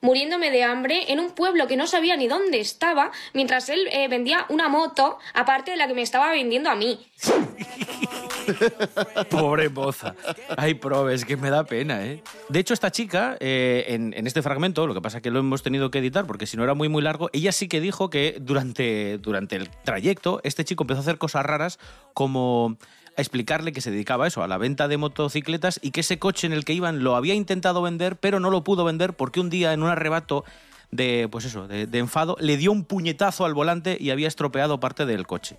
muriéndome 0.04 0.50
de 0.50 0.62
hambre 0.62 1.12
en 1.12 1.18
un 1.18 1.30
pueblo 1.30 1.66
que 1.66 1.76
no 1.76 1.86
sabía 1.86 2.16
ni 2.16 2.28
dónde 2.28 2.60
estaba, 2.60 3.10
mientras 3.32 3.70
él 3.70 3.88
eh, 3.90 4.06
vendía 4.08 4.44
una 4.50 4.68
moto, 4.68 5.18
aparte 5.32 5.70
de 5.70 5.78
la 5.78 5.88
que 5.88 5.94
me 5.94 6.02
estaba 6.02 6.30
vendiendo 6.30 6.70
a 6.70 6.76
mí. 6.76 7.00
Pobre 9.30 9.70
moza. 9.70 10.14
Ay, 10.58 10.74
probes, 10.74 11.24
que 11.24 11.38
me 11.38 11.48
da 11.48 11.64
pena, 11.64 12.04
¿eh? 12.04 12.22
De 12.50 12.58
hecho, 12.58 12.74
esta 12.74 12.90
chica, 12.90 13.38
eh, 13.40 13.86
en, 13.88 14.26
este 14.26 14.42
fragmento, 14.42 14.86
lo 14.86 14.92
que 14.92 15.00
pasa 15.00 15.18
es 15.18 15.22
que 15.22 15.30
lo 15.30 15.38
hemos 15.38 15.62
tenido 15.62 15.90
que 15.90 16.00
editar 16.00 16.26
porque 16.26 16.46
si 16.46 16.58
no 16.58 16.64
era 16.64 16.74
muy, 16.74 16.90
muy 16.90 17.02
largo, 17.02 17.30
ella 17.32 17.52
sí 17.52 17.66
que 17.66 17.80
dijo 17.80 18.10
que 18.10 18.36
durante, 18.38 19.16
durante 19.18 19.56
el 19.56 19.70
trayecto 19.70 20.40
este 20.44 20.64
chico 20.64 20.84
empezó 20.84 20.98
a 20.98 21.02
hacer 21.02 21.16
cosas 21.16 21.46
raras 21.46 21.78
como 22.12 22.76
a 23.16 23.20
explicarle 23.20 23.72
que 23.72 23.80
se 23.80 23.90
dedicaba 23.90 24.24
a 24.24 24.28
eso, 24.28 24.42
a 24.42 24.48
la 24.48 24.58
venta 24.58 24.88
de 24.88 24.96
motocicletas 24.96 25.78
y 25.82 25.90
que 25.90 26.00
ese 26.00 26.18
coche 26.18 26.46
en 26.46 26.52
el 26.52 26.64
que 26.64 26.72
iban 26.72 27.04
lo 27.04 27.16
había 27.16 27.34
intentado 27.34 27.82
vender, 27.82 28.16
pero 28.16 28.40
no 28.40 28.50
lo 28.50 28.64
pudo 28.64 28.84
vender 28.84 29.14
porque 29.14 29.40
un 29.40 29.50
día 29.50 29.72
en 29.72 29.82
un 29.82 29.88
arrebato 29.88 30.44
de, 30.90 31.28
pues 31.30 31.44
eso, 31.44 31.66
de, 31.66 31.88
enfado, 31.98 32.36
le 32.40 32.56
dio 32.56 32.72
un 32.72 32.84
puñetazo 32.84 33.44
al 33.44 33.54
volante 33.54 33.96
y 33.98 34.10
había 34.10 34.28
estropeado 34.28 34.80
parte 34.80 35.06
del 35.06 35.26
coche. 35.26 35.56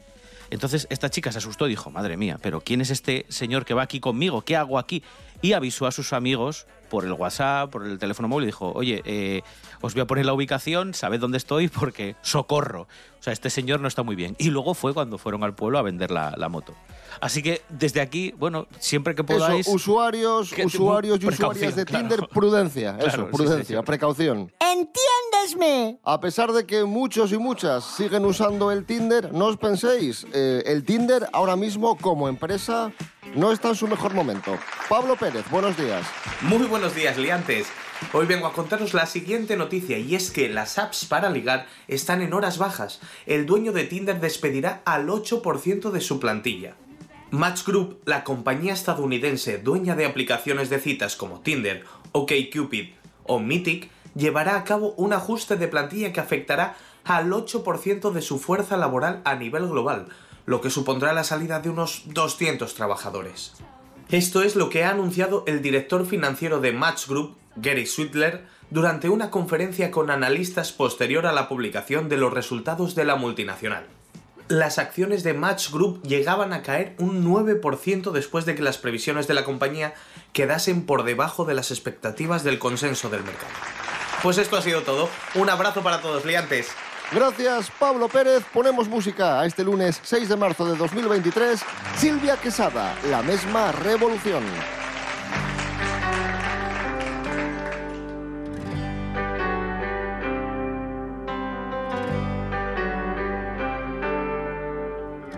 Entonces 0.49 0.87
esta 0.89 1.09
chica 1.09 1.31
se 1.31 1.39
asustó 1.39 1.65
y 1.65 1.71
dijo, 1.71 1.89
madre 1.89 2.17
mía, 2.17 2.37
pero 2.41 2.61
¿quién 2.61 2.81
es 2.81 2.89
este 2.89 3.25
señor 3.29 3.65
que 3.65 3.73
va 3.73 3.83
aquí 3.83 3.99
conmigo? 3.99 4.43
¿Qué 4.43 4.55
hago 4.55 4.77
aquí? 4.77 5.03
Y 5.41 5.53
avisó 5.53 5.87
a 5.87 5.91
sus 5.91 6.13
amigos 6.13 6.67
por 6.95 7.03
el 7.03 7.11
WhatsApp, 7.11 7.69
por 7.71 7.85
el 7.85 7.99
teléfono 7.99 8.29
móvil 8.29 8.43
y 8.43 8.47
dijo, 8.47 8.71
oye, 8.73 9.01
eh, 9.03 9.41
os 9.81 9.93
voy 9.93 10.01
a 10.01 10.07
poner 10.07 10.25
la 10.25 10.31
ubicación, 10.33 10.93
sabed 10.93 11.19
dónde 11.19 11.37
estoy 11.37 11.67
porque 11.67 12.15
socorro. 12.21 12.83
O 13.19 13.23
sea, 13.25 13.33
este 13.33 13.49
señor 13.49 13.81
no 13.81 13.87
está 13.89 14.01
muy 14.03 14.15
bien. 14.15 14.35
Y 14.39 14.49
luego 14.49 14.73
fue 14.75 14.93
cuando 14.93 15.17
fueron 15.17 15.43
al 15.43 15.55
pueblo 15.55 15.77
a 15.77 15.81
vender 15.81 16.11
la, 16.11 16.33
la 16.37 16.47
moto. 16.47 16.73
Así 17.19 17.41
que 17.41 17.61
desde 17.69 17.99
aquí, 17.99 18.33
bueno, 18.37 18.67
siempre 18.79 19.13
que 19.15 19.23
podáis... 19.23 19.67
Eso, 19.67 19.75
usuarios, 19.75 20.53
que- 20.53 20.65
usuarios 20.65 21.19
y 21.21 21.27
usuarias 21.27 21.75
de 21.75 21.85
claro. 21.85 22.07
Tinder, 22.07 22.27
prudencia. 22.29 22.97
Claro, 22.97 23.07
eso, 23.07 23.17
sí, 23.17 23.23
sí, 23.31 23.37
prudencia, 23.37 23.79
sí. 23.79 23.85
precaución. 23.85 24.51
¡Entiéndesme! 24.59 25.99
A 26.03 26.19
pesar 26.19 26.51
de 26.51 26.65
que 26.65 26.83
muchos 26.83 27.31
y 27.31 27.37
muchas 27.37 27.83
siguen 27.83 28.25
usando 28.25 28.71
el 28.71 28.85
Tinder, 28.85 29.33
no 29.33 29.45
os 29.45 29.57
penséis, 29.57 30.25
eh, 30.33 30.63
el 30.65 30.83
Tinder 30.83 31.27
ahora 31.33 31.55
mismo 31.55 31.97
como 31.97 32.27
empresa 32.27 32.91
no 33.35 33.51
está 33.51 33.69
en 33.69 33.75
su 33.75 33.87
mejor 33.87 34.13
momento. 34.13 34.57
Pablo 34.89 35.15
Pérez, 35.15 35.49
buenos 35.49 35.77
días. 35.77 36.05
Muy 36.41 36.65
buenos 36.65 36.95
días, 36.95 37.17
liantes. 37.17 37.67
Hoy 38.13 38.25
vengo 38.25 38.47
a 38.47 38.53
contaros 38.53 38.93
la 38.93 39.05
siguiente 39.05 39.57
noticia 39.57 39.97
y 39.97 40.15
es 40.15 40.31
que 40.31 40.49
las 40.49 40.77
apps 40.77 41.05
para 41.05 41.29
ligar 41.29 41.67
están 41.87 42.21
en 42.21 42.33
horas 42.33 42.57
bajas. 42.57 42.99
El 43.25 43.45
dueño 43.45 43.71
de 43.71 43.85
Tinder 43.85 44.19
despedirá 44.19 44.81
al 44.85 45.07
8% 45.07 45.91
de 45.91 46.01
su 46.01 46.19
plantilla. 46.19 46.75
Match 47.31 47.65
Group, 47.65 48.01
la 48.05 48.23
compañía 48.23 48.73
estadounidense 48.73 49.57
dueña 49.57 49.95
de 49.95 50.05
aplicaciones 50.05 50.69
de 50.69 50.79
citas 50.79 51.15
como 51.15 51.41
Tinder, 51.41 51.83
OkCupid 52.11 52.89
o 53.23 53.39
Mythic, 53.39 53.89
llevará 54.15 54.55
a 54.55 54.63
cabo 54.63 54.93
un 54.97 55.11
ajuste 55.13 55.57
de 55.57 55.67
plantilla 55.67 56.13
que 56.13 56.21
afectará 56.21 56.75
al 57.03 57.31
8% 57.31 58.11
de 58.11 58.21
su 58.21 58.39
fuerza 58.39 58.77
laboral 58.77 59.21
a 59.25 59.35
nivel 59.35 59.67
global, 59.67 60.07
lo 60.45 60.61
que 60.61 60.69
supondrá 60.69 61.13
la 61.13 61.23
salida 61.23 61.59
de 61.59 61.69
unos 61.69 62.03
200 62.07 62.73
trabajadores. 62.75 63.53
Esto 64.09 64.43
es 64.43 64.55
lo 64.55 64.69
que 64.69 64.83
ha 64.83 64.91
anunciado 64.91 65.43
el 65.47 65.61
director 65.61 66.05
financiero 66.05 66.59
de 66.59 66.71
Match 66.71 67.07
Group, 67.07 67.35
Gary 67.55 67.87
Swidler, 67.87 68.45
durante 68.69 69.09
una 69.09 69.31
conferencia 69.31 69.91
con 69.91 70.11
analistas 70.11 70.71
posterior 70.71 71.25
a 71.25 71.33
la 71.33 71.49
publicación 71.49 72.09
de 72.09 72.17
los 72.17 72.33
resultados 72.33 72.95
de 72.95 73.05
la 73.05 73.15
multinacional. 73.15 73.87
Las 74.47 74.77
acciones 74.77 75.23
de 75.23 75.33
Match 75.33 75.71
Group 75.71 76.03
llegaban 76.03 76.53
a 76.53 76.61
caer 76.61 76.95
un 76.99 77.25
9% 77.25 78.11
después 78.11 78.45
de 78.45 78.53
que 78.53 78.61
las 78.61 78.77
previsiones 78.77 79.27
de 79.27 79.33
la 79.33 79.43
compañía 79.43 79.95
quedasen 80.33 80.85
por 80.85 81.03
debajo 81.03 81.45
de 81.45 81.55
las 81.55 81.71
expectativas 81.71 82.43
del 82.43 82.59
consenso 82.59 83.09
del 83.09 83.23
mercado. 83.23 83.51
Pues 84.21 84.37
esto 84.37 84.55
ha 84.55 84.61
sido 84.61 84.83
todo. 84.83 85.09
Un 85.33 85.49
abrazo 85.49 85.81
para 85.81 86.01
todos, 86.01 86.25
liantes. 86.25 86.67
Gracias, 87.15 87.71
Pablo 87.79 88.09
Pérez. 88.09 88.43
Ponemos 88.53 88.89
música 88.89 89.39
a 89.39 89.45
este 89.45 89.63
lunes 89.63 90.01
6 90.03 90.27
de 90.27 90.35
marzo 90.35 90.65
de 90.65 90.75
2023. 90.75 91.61
Silvia 91.95 92.35
Quesada, 92.35 92.93
la 93.09 93.21
misma 93.21 93.71
revolución. 93.71 94.43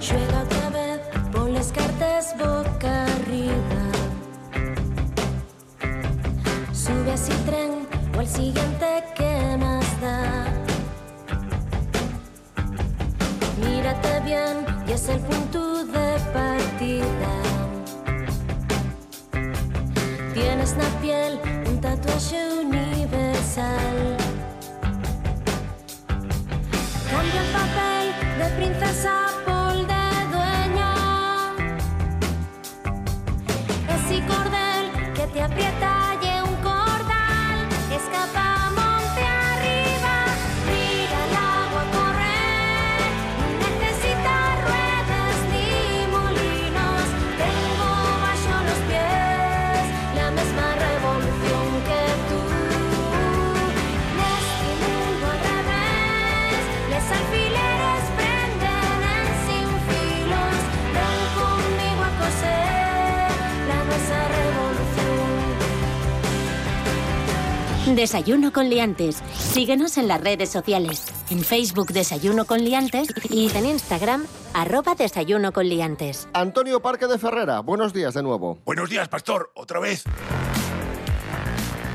Juega 0.01 0.41
otra 0.41 0.69
vez, 0.71 0.99
pon 1.31 1.53
las 1.53 1.71
cartas 1.71 2.35
boca 2.39 3.05
arriba. 3.05 3.83
Sube 6.73 7.11
a 7.11 7.13
ese 7.13 7.35
tren 7.45 7.87
o 8.15 8.19
al 8.19 8.27
siguiente 8.27 9.03
que 9.15 9.26
es 14.97 15.09
el 15.09 15.19
punto 15.19 15.85
de 15.85 16.19
partida. 16.33 17.31
Tienes 20.33 20.71
en 20.71 20.77
la 20.79 20.89
piel 21.01 21.39
un 21.67 21.79
tatuaje 21.79 22.46
Desayuno 67.95 68.51
con 68.51 68.69
liantes. 68.69 69.23
Síguenos 69.33 69.97
en 69.97 70.07
las 70.07 70.21
redes 70.21 70.49
sociales. 70.49 71.05
En 71.29 71.39
Facebook 71.39 71.91
Desayuno 71.93 72.45
con 72.45 72.63
liantes 72.63 73.07
y 73.29 73.49
en 73.55 73.65
Instagram 73.65 74.25
arroba 74.53 74.95
Desayuno 74.95 75.51
con 75.53 75.67
liantes. 75.67 76.27
Antonio 76.33 76.81
Parque 76.81 77.07
de 77.07 77.17
Ferrera, 77.17 77.59
buenos 77.61 77.93
días 77.93 78.13
de 78.13 78.23
nuevo. 78.23 78.59
Buenos 78.65 78.89
días, 78.89 79.07
pastor, 79.07 79.51
otra 79.55 79.79
vez. 79.79 80.03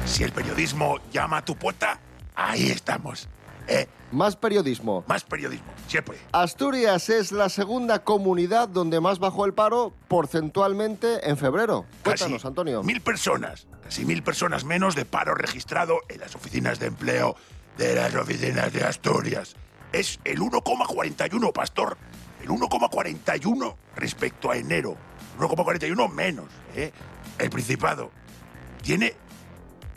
Si 0.06 0.24
el 0.24 0.32
periodismo 0.32 0.98
llama 1.12 1.38
a 1.38 1.44
tu 1.44 1.56
puerta, 1.56 2.00
ahí 2.34 2.70
estamos. 2.70 3.28
¿Eh? 3.72 3.88
Más 4.10 4.36
periodismo. 4.36 5.04
Más 5.06 5.24
periodismo, 5.24 5.72
siempre. 5.86 6.18
Asturias 6.32 7.08
es 7.08 7.32
la 7.32 7.48
segunda 7.48 8.04
comunidad 8.04 8.68
donde 8.68 9.00
más 9.00 9.18
bajó 9.18 9.46
el 9.46 9.54
paro 9.54 9.92
porcentualmente 10.08 11.28
en 11.28 11.36
febrero. 11.36 11.86
Cuéntanos, 12.04 12.42
Casi 12.42 12.48
Antonio. 12.48 12.82
Mil 12.82 13.00
personas, 13.00 13.66
casi 13.82 14.04
mil 14.04 14.22
personas 14.22 14.64
menos 14.64 14.94
de 14.94 15.04
paro 15.04 15.34
registrado 15.34 16.00
en 16.08 16.20
las 16.20 16.34
oficinas 16.34 16.78
de 16.78 16.88
empleo 16.88 17.36
de 17.78 17.94
las 17.94 18.14
oficinas 18.14 18.72
de 18.72 18.84
Asturias. 18.84 19.56
Es 19.92 20.20
el 20.24 20.40
1,41, 20.40 21.52
pastor. 21.52 21.96
El 22.42 22.48
1,41 22.48 23.76
respecto 23.96 24.50
a 24.50 24.56
enero. 24.56 24.96
1,41 25.38 26.12
menos. 26.12 26.46
¿eh? 26.74 26.92
El 27.38 27.50
Principado 27.50 28.10
tiene 28.82 29.14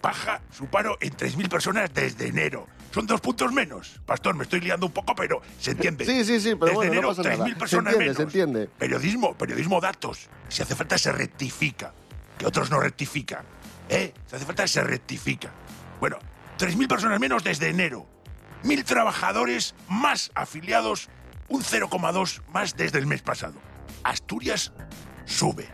baja 0.02 0.42
su 0.52 0.68
paro 0.68 0.98
en 1.02 1.16
3.000 1.16 1.50
personas 1.50 1.94
desde 1.94 2.28
enero. 2.28 2.68
Son 2.96 3.06
dos 3.06 3.20
puntos 3.20 3.52
menos. 3.52 4.00
Pastor, 4.06 4.36
me 4.38 4.44
estoy 4.44 4.62
liando 4.62 4.86
un 4.86 4.94
poco, 4.94 5.14
pero 5.16 5.42
se 5.60 5.72
entiende. 5.72 6.06
Sí, 6.06 6.24
sí, 6.24 6.40
sí, 6.40 6.56
pero 6.56 6.68
Desde 6.68 6.76
bueno, 6.76 6.94
no 6.94 7.12
enero, 7.12 7.24
nada. 7.24 7.46
3.000 7.46 7.50
Se 7.50 7.56
personas 7.60 7.94
entiende, 7.94 8.00
menos. 8.00 8.16
se 8.16 8.24
entiende. 8.24 8.70
Periodismo, 8.80 9.34
periodismo 9.34 9.82
datos. 9.82 10.30
Si 10.48 10.62
hace 10.62 10.76
falta 10.78 10.98
se 10.98 11.12
rectifica. 11.12 11.94
Que 12.38 12.46
otros 12.46 12.72
no 12.72 12.80
rectifican. 12.80 13.44
¿Eh? 13.90 14.14
Si 14.28 14.36
hace 14.38 14.46
falta 14.46 14.66
se 14.66 14.82
rectifica. 14.82 15.52
Bueno, 16.00 16.20
3.000 16.58 16.88
personas 16.88 17.20
menos 17.20 17.44
desde 17.44 17.68
enero. 17.68 18.06
1.000 18.64 18.86
trabajadores 18.86 19.76
más 19.90 20.32
afiliados. 20.34 21.10
Un 21.50 21.64
0,2 21.64 22.44
más 22.48 22.78
desde 22.78 23.00
el 23.00 23.08
mes 23.08 23.22
pasado. 23.22 23.56
Asturias 24.04 24.72
sube. 25.26 25.68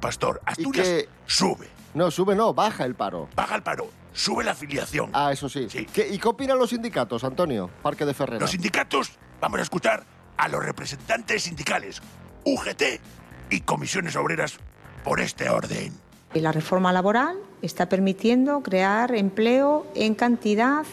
Pastor, 0.00 0.40
Asturias 0.46 0.86
qué? 0.86 1.08
sube. 1.26 1.68
No, 1.94 2.12
sube 2.12 2.36
no, 2.36 2.54
baja 2.54 2.84
el 2.84 2.94
paro. 2.94 3.28
Baja 3.34 3.56
el 3.56 3.64
paro. 3.64 3.90
Sube 4.18 4.42
la 4.42 4.50
afiliación. 4.50 5.10
Ah, 5.12 5.30
eso 5.32 5.48
sí. 5.48 5.68
¿Qué- 5.68 6.08
¿Y 6.08 6.18
qué 6.18 6.28
opinan 6.28 6.58
los 6.58 6.70
sindicatos, 6.70 7.22
Antonio? 7.22 7.70
Parque 7.82 8.04
de 8.04 8.14
Ferrera. 8.14 8.40
Los 8.40 8.50
sindicatos, 8.50 9.12
vamos 9.40 9.60
a 9.60 9.62
escuchar 9.62 10.02
a 10.36 10.48
los 10.48 10.64
representantes 10.64 11.44
sindicales, 11.44 12.02
UGT 12.44 13.00
y 13.50 13.60
comisiones 13.60 14.16
obreras 14.16 14.58
por 15.04 15.20
este 15.20 15.48
orden. 15.48 15.92
Y 16.34 16.40
la 16.40 16.50
reforma 16.50 16.92
laboral 16.92 17.38
está 17.62 17.88
permitiendo 17.88 18.62
crear 18.62 19.14
empleo 19.14 19.86
en 19.94 20.14
cantidad 20.14 20.84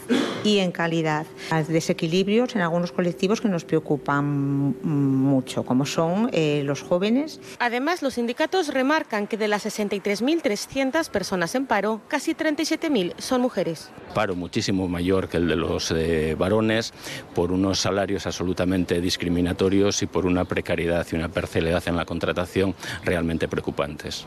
y 0.44 0.58
en 0.58 0.72
calidad. 0.72 1.26
Hay 1.50 1.64
desequilibrios 1.64 2.54
en 2.54 2.62
algunos 2.62 2.92
colectivos 2.92 3.40
que 3.40 3.48
nos 3.48 3.64
preocupan 3.64 4.76
mucho, 4.82 5.64
como 5.64 5.86
son 5.86 6.30
eh, 6.32 6.62
los 6.64 6.82
jóvenes. 6.82 7.40
Además, 7.58 8.02
los 8.02 8.14
sindicatos 8.14 8.68
remarcan 8.68 9.26
que 9.26 9.36
de 9.36 9.48
las 9.48 9.66
63.300 9.66 11.10
personas 11.10 11.54
en 11.54 11.66
paro, 11.66 12.00
casi 12.08 12.34
37.000 12.34 13.14
son 13.18 13.40
mujeres. 13.40 13.90
paro 14.14 14.34
muchísimo 14.34 14.88
mayor 14.88 15.28
que 15.28 15.36
el 15.36 15.48
de 15.48 15.56
los 15.56 15.90
eh, 15.90 16.36
varones, 16.38 16.92
por 17.34 17.52
unos 17.52 17.80
salarios 17.80 18.26
absolutamente 18.26 19.00
discriminatorios 19.00 20.02
y 20.02 20.06
por 20.06 20.26
una 20.26 20.44
precariedad 20.44 21.06
y 21.10 21.16
una 21.16 21.28
parcialidad 21.28 21.82
en 21.86 21.96
la 21.96 22.04
contratación 22.04 22.74
realmente 23.04 23.48
preocupantes. 23.48 24.26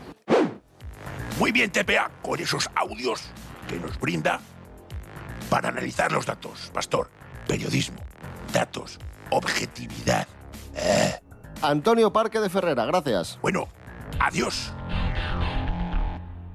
Muy 1.40 1.52
bien, 1.52 1.72
TPA, 1.72 2.10
con 2.20 2.38
esos 2.38 2.68
audios 2.74 3.22
que 3.66 3.76
nos 3.76 3.98
brinda 3.98 4.40
para 5.48 5.70
analizar 5.70 6.12
los 6.12 6.26
datos. 6.26 6.70
Pastor, 6.74 7.08
periodismo, 7.48 7.96
datos, 8.52 8.98
objetividad. 9.30 10.28
Eh. 10.76 11.18
Antonio 11.62 12.12
Parque 12.12 12.40
de 12.40 12.50
Ferrera, 12.50 12.84
gracias. 12.84 13.38
Bueno, 13.40 13.68
adiós. 14.18 14.74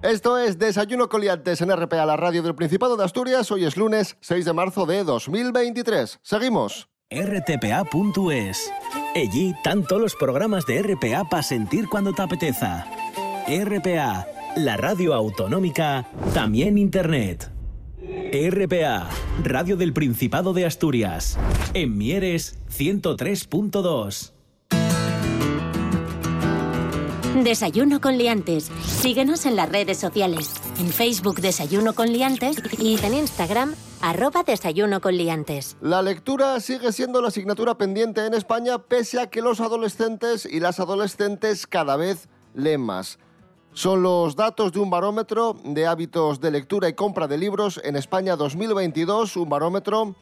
Esto 0.04 0.38
es 0.38 0.60
Desayuno 0.60 1.10
Coliantes 1.10 1.62
en 1.62 1.76
RPA, 1.76 2.06
la 2.06 2.16
radio 2.16 2.44
del 2.44 2.54
Principado 2.54 2.96
de 2.96 3.06
Asturias. 3.06 3.50
Hoy 3.50 3.66
es 3.66 3.78
lunes 3.78 4.18
6 4.22 4.46
de 4.46 4.54
marzo 4.54 4.86
de 4.86 5.04
2023. 5.04 6.20
Seguimos. 6.22 6.90
rtpa.es. 7.10 8.72
Allí 9.16 9.56
tanto 9.64 9.98
los 9.98 10.14
programas 10.16 10.68
de 10.68 10.84
RPA 10.84 11.24
para 11.28 11.42
sentir 11.42 11.90
cuando 11.90 12.14
te 12.14 12.22
apeteza. 12.22 12.86
RPA, 13.48 14.28
la 14.56 14.78
radio 14.78 15.14
autonómica, 15.14 16.08
también 16.34 16.78
internet. 16.78 17.52
RPA, 18.00 19.10
Radio 19.44 19.78
del 19.78 19.94
Principado 19.94 20.54
de 20.54 20.66
Asturias. 20.66 21.38
En 21.74 21.98
Mieres 21.98 22.58
103.2. 22.70 24.32
Desayuno 27.44 28.00
con 28.00 28.18
liantes. 28.18 28.72
Síguenos 28.84 29.46
en 29.46 29.56
las 29.56 29.70
redes 29.70 29.98
sociales. 29.98 30.54
En 30.80 30.88
Facebook 30.88 31.42
Desayuno 31.42 31.94
con 31.94 32.12
liantes 32.12 32.58
y 32.80 32.98
en 33.04 33.14
Instagram 33.14 33.76
arroba 34.02 34.44
Desayuno 34.44 35.02
con 35.02 35.18
liantes. 35.18 35.76
La 35.82 36.02
lectura 36.02 36.60
sigue 36.60 36.94
siendo 36.94 37.22
la 37.22 37.28
asignatura 37.28 37.78
pendiente 37.78 38.26
en 38.26 38.34
España 38.34 38.80
pese 38.80 39.20
a 39.20 39.30
que 39.30 39.42
los 39.42 39.60
adolescentes 39.60 40.46
y 40.46 40.60
las 40.60 40.80
adolescentes 40.80 41.68
cada 41.68 41.98
vez 41.98 42.30
leen 42.54 42.82
más. 42.82 43.20
Son 43.76 44.02
los 44.02 44.38
datos 44.38 44.72
de 44.72 44.80
un 44.80 44.90
barómetro 44.90 45.58
de 45.66 45.86
hábitos 45.86 46.40
de 46.40 46.50
lectura 46.50 46.88
y 46.88 46.94
compra 46.94 47.28
de 47.28 47.38
libros 47.38 47.82
en 47.84 47.98
España 47.98 48.38
2022, 48.38 49.36
un 49.36 49.50
barómetro 49.50 50.16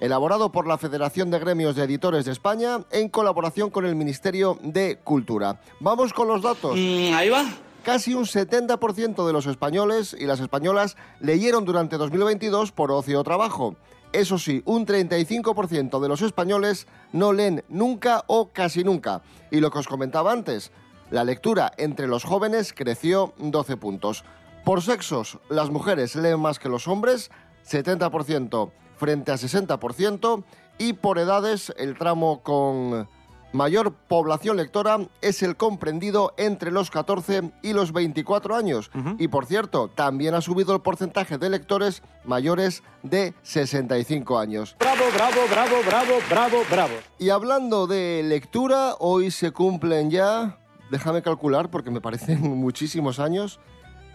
elaborado 0.00 0.50
por 0.50 0.66
la 0.66 0.76
Federación 0.76 1.30
de 1.30 1.38
Gremios 1.38 1.76
de 1.76 1.84
Editores 1.84 2.24
de 2.24 2.32
España 2.32 2.80
en 2.90 3.08
colaboración 3.08 3.70
con 3.70 3.86
el 3.86 3.94
Ministerio 3.94 4.58
de 4.60 4.98
Cultura. 5.04 5.60
Vamos 5.78 6.12
con 6.12 6.26
los 6.26 6.42
datos. 6.42 6.74
ahí 6.74 7.28
va. 7.28 7.44
Casi 7.84 8.12
un 8.12 8.24
70% 8.24 9.24
de 9.24 9.32
los 9.32 9.46
españoles 9.46 10.16
y 10.18 10.24
las 10.26 10.40
españolas 10.40 10.96
leyeron 11.20 11.64
durante 11.64 11.98
2022 11.98 12.72
por 12.72 12.90
ocio 12.90 13.20
o 13.20 13.24
trabajo. 13.24 13.76
Eso 14.12 14.36
sí, 14.36 14.62
un 14.64 14.84
35% 14.84 16.00
de 16.00 16.08
los 16.08 16.22
españoles 16.22 16.88
no 17.12 17.32
leen 17.32 17.62
nunca 17.68 18.24
o 18.26 18.48
casi 18.52 18.82
nunca. 18.82 19.22
Y 19.52 19.60
lo 19.60 19.70
que 19.70 19.78
os 19.78 19.86
comentaba 19.86 20.32
antes, 20.32 20.72
la 21.10 21.24
lectura 21.24 21.72
entre 21.76 22.06
los 22.06 22.24
jóvenes 22.24 22.72
creció 22.72 23.32
12 23.38 23.76
puntos. 23.76 24.24
Por 24.64 24.82
sexos, 24.82 25.38
las 25.48 25.70
mujeres 25.70 26.16
leen 26.16 26.40
más 26.40 26.58
que 26.58 26.68
los 26.68 26.88
hombres, 26.88 27.30
70% 27.68 28.70
frente 28.96 29.30
a 29.30 29.36
60%, 29.36 30.44
y 30.78 30.94
por 30.94 31.18
edades, 31.18 31.72
el 31.78 31.96
tramo 31.96 32.42
con 32.42 33.08
mayor 33.52 33.92
población 33.92 34.56
lectora 34.56 34.98
es 35.22 35.42
el 35.42 35.56
comprendido 35.56 36.34
entre 36.36 36.70
los 36.70 36.90
14 36.90 37.52
y 37.62 37.72
los 37.72 37.92
24 37.92 38.54
años. 38.54 38.90
Y 39.18 39.28
por 39.28 39.46
cierto, 39.46 39.88
también 39.88 40.34
ha 40.34 40.40
subido 40.40 40.74
el 40.74 40.82
porcentaje 40.82 41.38
de 41.38 41.48
lectores 41.48 42.02
mayores 42.24 42.82
de 43.02 43.34
65 43.42 44.38
años. 44.38 44.76
Bravo, 44.78 45.04
bravo, 45.14 45.40
bravo, 45.50 45.76
bravo, 45.86 46.14
bravo, 46.28 46.58
bravo. 46.70 46.94
Y 47.18 47.30
hablando 47.30 47.86
de 47.86 48.22
lectura, 48.24 48.94
hoy 48.98 49.30
se 49.30 49.52
cumplen 49.52 50.10
ya, 50.10 50.58
déjame 50.90 51.22
calcular 51.22 51.70
porque 51.70 51.90
me 51.90 52.00
parecen 52.00 52.40
muchísimos 52.56 53.18
años, 53.18 53.60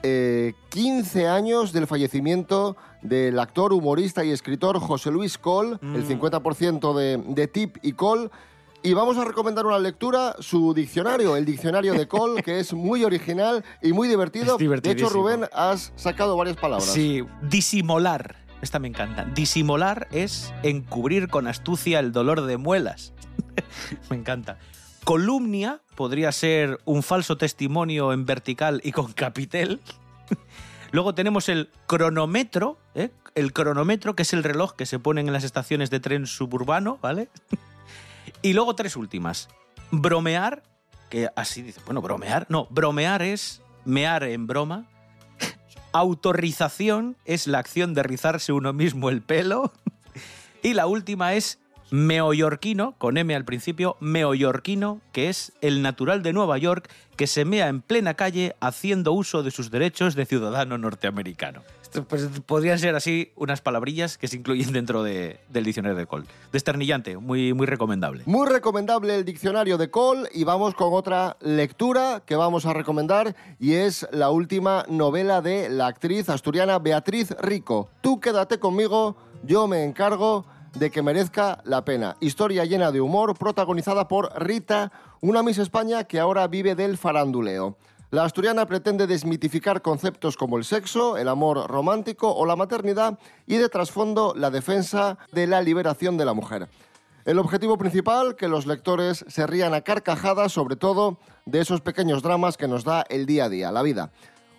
eh, 0.03 0.53
15 0.69 1.27
años 1.27 1.73
del 1.73 1.88
fallecimiento 1.88 2.75
del 3.01 3.39
actor, 3.39 3.73
humorista 3.73 4.23
y 4.23 4.31
escritor 4.31 4.79
José 4.79 5.12
Luis 5.12 5.38
Col, 5.38 5.79
el 5.81 6.07
50% 6.07 6.95
de, 6.95 7.17
de 7.17 7.47
Tip 7.47 7.77
y 7.81 7.93
Col. 7.93 8.31
Y 8.84 8.93
vamos 8.93 9.17
a 9.17 9.25
recomendar 9.25 9.67
una 9.67 9.77
lectura, 9.77 10.36
su 10.39 10.73
diccionario, 10.73 11.36
el 11.36 11.45
diccionario 11.45 11.93
de 11.93 12.07
Col, 12.07 12.41
que 12.41 12.60
es 12.60 12.73
muy 12.73 13.03
original 13.03 13.63
y 13.79 13.93
muy 13.93 14.07
divertido. 14.07 14.57
De 14.57 14.91
hecho. 14.91 15.07
Rubén, 15.10 15.45
has 15.53 15.93
sacado 15.95 16.36
varias 16.36 16.57
palabras. 16.57 16.89
Sí, 16.89 17.23
disimular. 17.43 18.38
Esta 18.62 18.79
me 18.79 18.88
encanta. 18.88 19.25
Disimular 19.25 20.07
es 20.12 20.51
encubrir 20.63 21.27
con 21.27 21.47
astucia 21.47 21.99
el 21.99 22.12
dolor 22.12 22.41
de 22.41 22.57
muelas. 22.57 23.13
me 24.10 24.15
encanta. 24.15 24.57
Columnia 25.03 25.81
podría 25.95 26.31
ser 26.31 26.79
un 26.85 27.03
falso 27.03 27.37
testimonio 27.37 28.13
en 28.13 28.25
vertical 28.25 28.81
y 28.83 28.91
con 28.91 29.13
capitel. 29.13 29.81
Luego 30.91 31.15
tenemos 31.15 31.49
el 31.49 31.69
cronómetro, 31.87 32.77
¿eh? 32.95 33.11
el 33.35 33.53
cronómetro 33.53 34.15
que 34.15 34.23
es 34.23 34.33
el 34.33 34.43
reloj 34.43 34.73
que 34.73 34.85
se 34.85 34.99
ponen 34.99 35.27
en 35.27 35.33
las 35.33 35.43
estaciones 35.43 35.89
de 35.89 35.99
tren 36.01 36.27
suburbano, 36.27 36.99
¿vale? 37.01 37.29
y 38.41 38.53
luego 38.53 38.75
tres 38.75 38.97
últimas. 38.97 39.47
Bromear, 39.91 40.63
que 41.09 41.29
así 41.35 41.61
dice, 41.61 41.81
bueno, 41.85 42.01
bromear, 42.01 42.45
no, 42.49 42.67
bromear 42.69 43.21
es 43.21 43.61
mear 43.85 44.23
en 44.23 44.47
broma. 44.47 44.85
Autorrización 45.93 47.15
es 47.23 47.47
la 47.47 47.59
acción 47.59 47.93
de 47.93 48.03
rizarse 48.03 48.51
uno 48.51 48.73
mismo 48.73 49.09
el 49.09 49.21
pelo. 49.21 49.71
y 50.61 50.73
la 50.73 50.87
última 50.87 51.33
es 51.35 51.61
meoyorquino, 51.91 52.95
con 52.97 53.17
M 53.17 53.36
al 53.36 53.45
principio, 53.45 53.97
meoyorquino, 53.99 55.01
que 55.12 55.30
es 55.30 55.54
el 55.62 55.82
natural 55.82 56.23
de 56.23 56.34
Nueva 56.34 56.58
York 56.58 56.89
que 57.15 57.27
se 57.27 57.45
mea 57.45 57.67
en 57.67 57.82
plena 57.82 58.15
calle 58.15 58.56
haciendo 58.62 59.12
uso 59.13 59.43
de 59.43 59.51
sus 59.51 59.69
derechos 59.69 60.15
de 60.15 60.25
ciudadano 60.25 60.77
norteamericano. 60.80 61.62
Pues, 62.08 62.30
podrían 62.45 62.80
ser 62.80 62.95
así 62.95 63.34
unas 63.36 63.60
palabrillas 63.62 64.17
que 64.17 64.30
se 64.30 64.38
incluyen 64.38 64.71
dentro 64.71 65.04
de- 65.04 65.41
del 65.49 65.65
diccionario 65.65 65.97
de 65.97 66.06
Col. 66.06 66.25
Desternillante, 66.54 67.17
muy, 67.17 67.54
muy 67.54 67.67
recomendable. 67.67 68.23
Muy 68.25 68.47
recomendable 68.47 69.13
el 69.13 69.25
diccionario 69.25 69.77
de 69.77 69.91
Cole 69.91 70.30
y 70.34 70.45
vamos 70.45 70.73
con 70.73 70.93
otra 70.93 71.36
lectura 71.41 72.23
que 72.25 72.38
vamos 72.38 72.65
a 72.65 72.71
recomendar 72.73 73.36
y 73.60 73.73
es 73.73 74.08
la 74.13 74.30
última 74.30 74.86
novela 74.88 75.41
de 75.41 75.67
la 75.69 75.88
actriz 75.88 76.30
asturiana 76.30 76.80
Beatriz 76.80 77.32
Rico. 77.41 77.89
Tú 77.99 78.21
quédate 78.21 78.58
conmigo, 78.58 79.17
yo 79.43 79.67
me 79.67 79.84
encargo 79.84 80.45
de 80.73 80.91
que 80.91 81.01
merezca 81.01 81.62
la 81.63 81.84
pena. 81.84 82.17
Historia 82.19 82.65
llena 82.65 82.91
de 82.91 83.01
humor 83.01 83.38
protagonizada 83.38 84.07
por 84.07 84.31
Rita, 84.41 84.91
una 85.21 85.43
Miss 85.43 85.57
España 85.57 86.03
que 86.05 86.19
ahora 86.19 86.47
vive 86.47 86.75
del 86.75 86.97
faranduleo. 86.97 87.77
La 88.12 88.25
asturiana 88.25 88.65
pretende 88.65 89.07
desmitificar 89.07 89.81
conceptos 89.81 90.36
como 90.36 90.57
el 90.57 90.65
sexo, 90.65 91.15
el 91.15 91.29
amor 91.29 91.69
romántico 91.69 92.34
o 92.34 92.45
la 92.45 92.57
maternidad 92.57 93.17
y 93.47 93.55
de 93.55 93.69
trasfondo 93.69 94.34
la 94.36 94.49
defensa 94.49 95.17
de 95.31 95.47
la 95.47 95.62
liberación 95.62 96.17
de 96.17 96.25
la 96.25 96.34
mujer. 96.34 96.67
El 97.23 97.39
objetivo 97.39 97.77
principal, 97.77 98.36
que 98.36 98.47
los 98.47 98.65
lectores 98.65 99.23
se 99.27 99.47
rían 99.47 99.73
a 99.73 99.81
carcajadas, 99.81 100.51
sobre 100.51 100.75
todo 100.75 101.19
de 101.45 101.62
esos 101.62 101.79
pequeños 101.79 102.23
dramas 102.23 102.57
que 102.57 102.67
nos 102.67 102.84
da 102.84 103.05
el 103.10 103.25
día 103.25 103.45
a 103.45 103.49
día, 103.49 103.71
la 103.71 103.81
vida. 103.81 104.12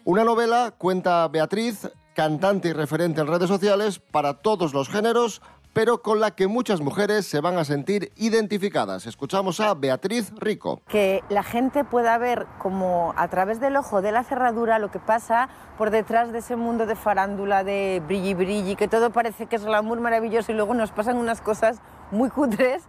Una 0.04 0.24
novela, 0.24 0.72
cuenta 0.78 1.28
Beatriz, 1.28 1.90
cantante 2.14 2.68
y 2.68 2.72
referente 2.72 3.20
en 3.20 3.26
redes 3.26 3.48
sociales, 3.48 3.98
para 3.98 4.34
todos 4.34 4.72
los 4.74 4.88
géneros, 4.88 5.42
pero 5.72 6.02
con 6.02 6.20
la 6.20 6.32
que 6.32 6.46
muchas 6.46 6.80
mujeres 6.80 7.26
se 7.26 7.40
van 7.40 7.58
a 7.58 7.64
sentir 7.64 8.12
identificadas. 8.16 9.06
Escuchamos 9.06 9.60
a 9.60 9.74
Beatriz 9.74 10.32
Rico. 10.36 10.82
que 10.88 11.22
la 11.28 11.42
gente 11.42 11.84
pueda 11.84 12.18
ver 12.18 12.46
como 12.58 13.14
a 13.16 13.28
través 13.28 13.60
del 13.60 13.76
ojo 13.76 14.02
de 14.02 14.12
la 14.12 14.24
cerradura 14.24 14.78
lo 14.78 14.90
que 14.90 14.98
pasa 14.98 15.48
por 15.78 15.90
detrás 15.90 16.32
de 16.32 16.38
ese 16.38 16.56
mundo 16.56 16.86
de 16.86 16.96
farándula, 16.96 17.64
de 17.64 18.02
brilli 18.06 18.34
brilli, 18.34 18.76
que 18.76 18.88
todo 18.88 19.10
parece 19.10 19.46
que 19.46 19.56
es 19.56 19.64
glamour 19.64 20.00
maravilloso 20.00 20.52
y 20.52 20.54
luego 20.54 20.74
nos 20.74 20.92
pasan 20.92 21.16
unas 21.16 21.40
cosas 21.40 21.80
muy 22.10 22.28
cutres 22.30 22.84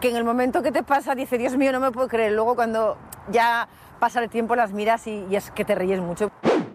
que 0.00 0.08
en 0.08 0.16
el 0.16 0.24
momento 0.24 0.62
que 0.62 0.72
te 0.72 0.82
pasa 0.82 1.14
dice, 1.14 1.38
Dios 1.38 1.56
mío, 1.56 1.72
no 1.72 1.80
me 1.80 1.92
puedo 1.92 2.08
creer. 2.08 2.32
Luego 2.32 2.54
cuando 2.54 2.96
ya 3.30 3.68
pasa 3.98 4.22
el 4.22 4.30
tiempo 4.30 4.56
las 4.56 4.72
miras 4.72 5.06
y, 5.06 5.26
es 5.30 5.50
que 5.50 5.64
te 5.64 5.74
ríes 5.74 6.00
mucho. 6.00 6.30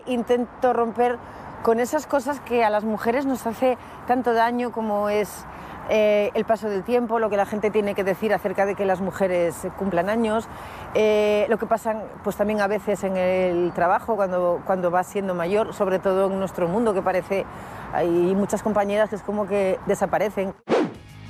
Intento 0.06 0.74
romper 0.74 1.18
con 1.66 1.80
esas 1.80 2.06
cosas 2.06 2.40
que 2.42 2.64
a 2.64 2.70
las 2.70 2.84
mujeres 2.84 3.26
nos 3.26 3.48
hace 3.48 3.80
tanto 4.06 4.36
daño 4.36 4.72
como 4.72 5.10
es 5.10 5.48
eh, 5.90 6.30
el 6.36 6.46
paso 6.46 6.70
del 6.70 6.84
tiempo, 6.84 7.18
lo 7.18 7.28
que 7.28 7.38
la 7.38 7.48
gente 7.48 7.72
tiene 7.72 7.96
que 7.96 8.04
decir 8.04 8.36
acerca 8.36 8.68
de 8.68 8.76
que 8.76 8.86
las 8.86 9.02
mujeres 9.02 9.56
cumplan 9.76 10.08
años, 10.08 10.48
eh, 10.94 11.48
lo 11.50 11.58
que 11.58 11.66
pasa 11.66 12.04
pues 12.24 12.36
también 12.36 12.62
a 12.62 12.68
veces 12.68 13.04
en 13.04 13.18
el 13.18 13.72
trabajo 13.74 14.16
cuando, 14.16 14.62
cuando 14.64 14.92
vas 14.92 15.08
siendo 15.08 15.34
mayor, 15.34 15.74
sobre 15.74 15.98
todo 15.98 16.28
en 16.28 16.38
nuestro 16.38 16.68
mundo 16.68 16.94
que 16.94 17.02
parece, 17.02 17.48
hay 17.94 18.10
muchas 18.36 18.62
compañeras 18.62 19.10
que 19.10 19.16
es 19.16 19.24
como 19.24 19.48
que 19.48 19.80
desaparecen. 19.88 20.54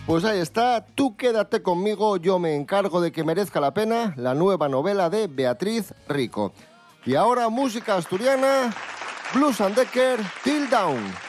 Pues 0.05 0.25
ahí 0.25 0.41
está, 0.41 0.85
tú 0.85 1.15
quédate 1.15 1.63
conmigo, 1.63 2.17
yo 2.17 2.39
me 2.39 2.57
encargo 2.57 2.99
de 2.99 3.13
que 3.13 3.23
merezca 3.23 3.61
la 3.61 3.73
pena 3.73 4.13
la 4.17 4.33
nueva 4.33 4.67
novela 4.67 5.09
de 5.09 5.27
Beatriz 5.27 5.93
Rico. 6.09 6.51
Y 7.05 7.13
ahora 7.13 7.47
música 7.49 7.95
asturiana, 7.95 8.73
Blues 9.35 9.59
and 9.59 9.75
Decker, 9.75 10.17
Till 10.45 10.65
Down. 10.67 11.24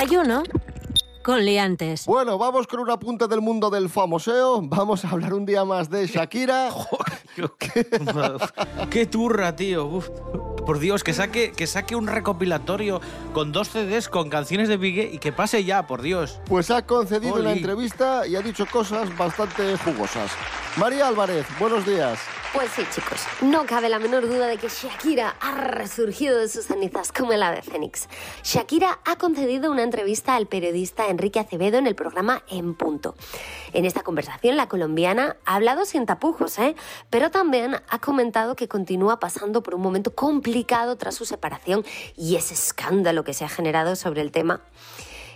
Desayuno 0.00 0.44
con 1.22 1.44
liantes. 1.44 2.06
Bueno, 2.06 2.38
vamos 2.38 2.66
con 2.66 2.80
un 2.80 2.88
apunte 2.88 3.28
del 3.28 3.42
mundo 3.42 3.68
del 3.68 3.90
famoseo. 3.90 4.62
Vamos 4.62 5.04
a 5.04 5.10
hablar 5.10 5.34
un 5.34 5.44
día 5.44 5.66
más 5.66 5.90
de 5.90 6.06
Shakira. 6.06 6.70
Qué 8.90 9.06
turra, 9.06 9.54
tío. 9.54 9.86
Uf. 9.86 10.10
Por 10.66 10.78
Dios, 10.80 11.04
que 11.04 11.12
saque, 11.12 11.52
que 11.52 11.66
saque 11.66 11.96
un 11.96 12.06
recopilatorio 12.06 13.00
con 13.32 13.52
dos 13.52 13.68
CDs 13.68 14.08
con 14.08 14.28
canciones 14.28 14.68
de 14.68 14.76
Biggie 14.76 15.10
y 15.12 15.18
que 15.18 15.32
pase 15.32 15.64
ya, 15.64 15.86
por 15.86 16.02
Dios. 16.02 16.40
Pues 16.46 16.70
ha 16.70 16.84
concedido 16.84 17.36
una 17.36 17.50
Oli. 17.50 17.58
entrevista 17.60 18.26
y 18.26 18.36
ha 18.36 18.42
dicho 18.42 18.66
cosas 18.66 19.16
bastante 19.16 19.76
jugosas. 19.78 20.32
María 20.76 21.08
Álvarez, 21.08 21.46
buenos 21.58 21.86
días. 21.86 22.18
Pues 22.52 22.68
sí, 22.72 22.82
chicos, 22.92 23.20
no 23.42 23.64
cabe 23.64 23.88
la 23.88 24.00
menor 24.00 24.26
duda 24.26 24.48
de 24.48 24.56
que 24.56 24.68
Shakira 24.68 25.36
ha 25.40 25.52
resurgido 25.52 26.36
de 26.36 26.48
sus 26.48 26.66
cenizas 26.66 27.12
como 27.12 27.32
el 27.32 27.44
ave 27.44 27.62
fénix. 27.62 28.08
Shakira 28.42 28.98
ha 29.04 29.16
concedido 29.16 29.70
una 29.70 29.84
entrevista 29.84 30.34
al 30.34 30.48
periodista 30.48 31.06
Enrique 31.06 31.38
Acevedo 31.38 31.78
en 31.78 31.86
el 31.86 31.94
programa 31.94 32.42
En 32.48 32.74
Punto. 32.74 33.14
En 33.72 33.84
esta 33.84 34.02
conversación, 34.02 34.56
la 34.56 34.68
colombiana 34.68 35.36
ha 35.44 35.54
hablado 35.54 35.84
sin 35.84 36.06
tapujos, 36.06 36.58
¿eh? 36.58 36.74
pero 37.08 37.30
también 37.30 37.76
ha 37.88 37.98
comentado 38.00 38.56
que 38.56 38.66
continúa 38.80 39.20
pasando 39.20 39.62
por 39.62 39.74
un 39.74 39.82
momento 39.82 40.14
complicado 40.14 40.96
tras 40.96 41.14
su 41.14 41.26
separación 41.26 41.84
y 42.16 42.36
ese 42.36 42.54
escándalo 42.54 43.24
que 43.24 43.34
se 43.34 43.44
ha 43.44 43.48
generado 43.50 43.94
sobre 43.94 44.22
el 44.22 44.32
tema 44.32 44.62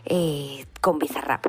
eh, 0.07 0.64
con 0.80 0.98
Bizarrap. 0.98 1.44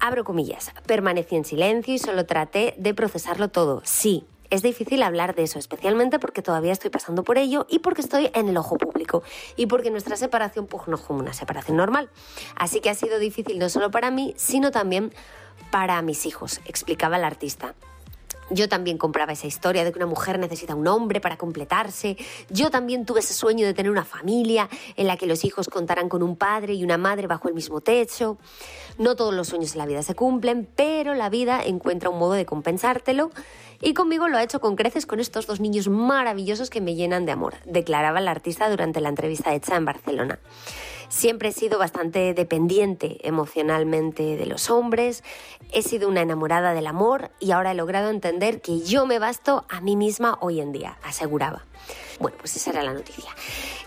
Abro 0.00 0.24
comillas, 0.24 0.72
permanecí 0.84 1.36
en 1.36 1.44
silencio 1.44 1.94
y 1.94 2.00
solo 2.00 2.26
traté 2.26 2.74
de 2.76 2.92
procesarlo 2.92 3.50
todo. 3.50 3.82
Sí, 3.84 4.26
es 4.50 4.62
difícil 4.62 5.00
hablar 5.04 5.36
de 5.36 5.44
eso, 5.44 5.60
especialmente 5.60 6.18
porque 6.18 6.42
todavía 6.42 6.72
estoy 6.72 6.90
pasando 6.90 7.22
por 7.22 7.38
ello 7.38 7.66
y 7.70 7.78
porque 7.78 8.00
estoy 8.00 8.32
en 8.34 8.48
el 8.48 8.56
ojo 8.56 8.76
público 8.76 9.22
y 9.54 9.66
porque 9.66 9.92
nuestra 9.92 10.16
separación 10.16 10.66
pues, 10.66 10.88
no 10.88 10.96
es 10.96 11.02
como 11.02 11.20
una 11.20 11.34
separación 11.34 11.76
normal. 11.76 12.10
Así 12.56 12.80
que 12.80 12.90
ha 12.90 12.96
sido 12.96 13.20
difícil 13.20 13.60
no 13.60 13.68
solo 13.68 13.92
para 13.92 14.10
mí, 14.10 14.34
sino 14.36 14.72
también 14.72 15.12
para 15.70 16.02
mis 16.02 16.26
hijos, 16.26 16.60
explicaba 16.66 17.16
el 17.16 17.22
artista. 17.22 17.76
Yo 18.52 18.68
también 18.68 18.98
compraba 18.98 19.32
esa 19.32 19.46
historia 19.46 19.82
de 19.82 19.92
que 19.92 19.98
una 19.98 20.06
mujer 20.06 20.38
necesita 20.38 20.74
un 20.74 20.86
hombre 20.86 21.20
para 21.20 21.38
completarse. 21.38 22.18
Yo 22.50 22.70
también 22.70 23.06
tuve 23.06 23.20
ese 23.20 23.32
sueño 23.32 23.66
de 23.66 23.72
tener 23.72 23.90
una 23.90 24.04
familia 24.04 24.68
en 24.96 25.06
la 25.06 25.16
que 25.16 25.26
los 25.26 25.44
hijos 25.44 25.68
contaran 25.68 26.10
con 26.10 26.22
un 26.22 26.36
padre 26.36 26.74
y 26.74 26.84
una 26.84 26.98
madre 26.98 27.26
bajo 27.26 27.48
el 27.48 27.54
mismo 27.54 27.80
techo. 27.80 28.36
No 28.98 29.16
todos 29.16 29.32
los 29.32 29.48
sueños 29.48 29.72
en 29.72 29.78
la 29.78 29.86
vida 29.86 30.02
se 30.02 30.14
cumplen, 30.14 30.68
pero 30.76 31.14
la 31.14 31.30
vida 31.30 31.62
encuentra 31.64 32.10
un 32.10 32.18
modo 32.18 32.32
de 32.32 32.44
compensártelo 32.44 33.30
y 33.80 33.94
conmigo 33.94 34.28
lo 34.28 34.36
ha 34.36 34.42
hecho 34.42 34.60
con 34.60 34.76
creces 34.76 35.06
con 35.06 35.18
estos 35.18 35.46
dos 35.46 35.58
niños 35.58 35.88
maravillosos 35.88 36.70
que 36.70 36.80
me 36.80 36.94
llenan 36.94 37.26
de 37.26 37.32
amor, 37.32 37.54
declaraba 37.64 38.20
el 38.20 38.28
artista 38.28 38.68
durante 38.70 39.00
la 39.00 39.08
entrevista 39.08 39.54
hecha 39.54 39.76
en 39.76 39.84
Barcelona. 39.84 40.38
Siempre 41.12 41.50
he 41.50 41.52
sido 41.52 41.78
bastante 41.78 42.32
dependiente 42.32 43.18
emocionalmente 43.28 44.34
de 44.38 44.46
los 44.46 44.70
hombres, 44.70 45.22
he 45.70 45.82
sido 45.82 46.08
una 46.08 46.22
enamorada 46.22 46.72
del 46.72 46.86
amor 46.86 47.30
y 47.38 47.50
ahora 47.50 47.72
he 47.72 47.74
logrado 47.74 48.08
entender 48.08 48.62
que 48.62 48.80
yo 48.80 49.04
me 49.04 49.18
basto 49.18 49.66
a 49.68 49.82
mí 49.82 49.94
misma 49.94 50.38
hoy 50.40 50.62
en 50.62 50.72
día, 50.72 50.96
aseguraba. 51.02 51.66
Bueno, 52.18 52.38
pues 52.38 52.56
esa 52.56 52.70
era 52.70 52.82
la 52.82 52.94
noticia. 52.94 53.30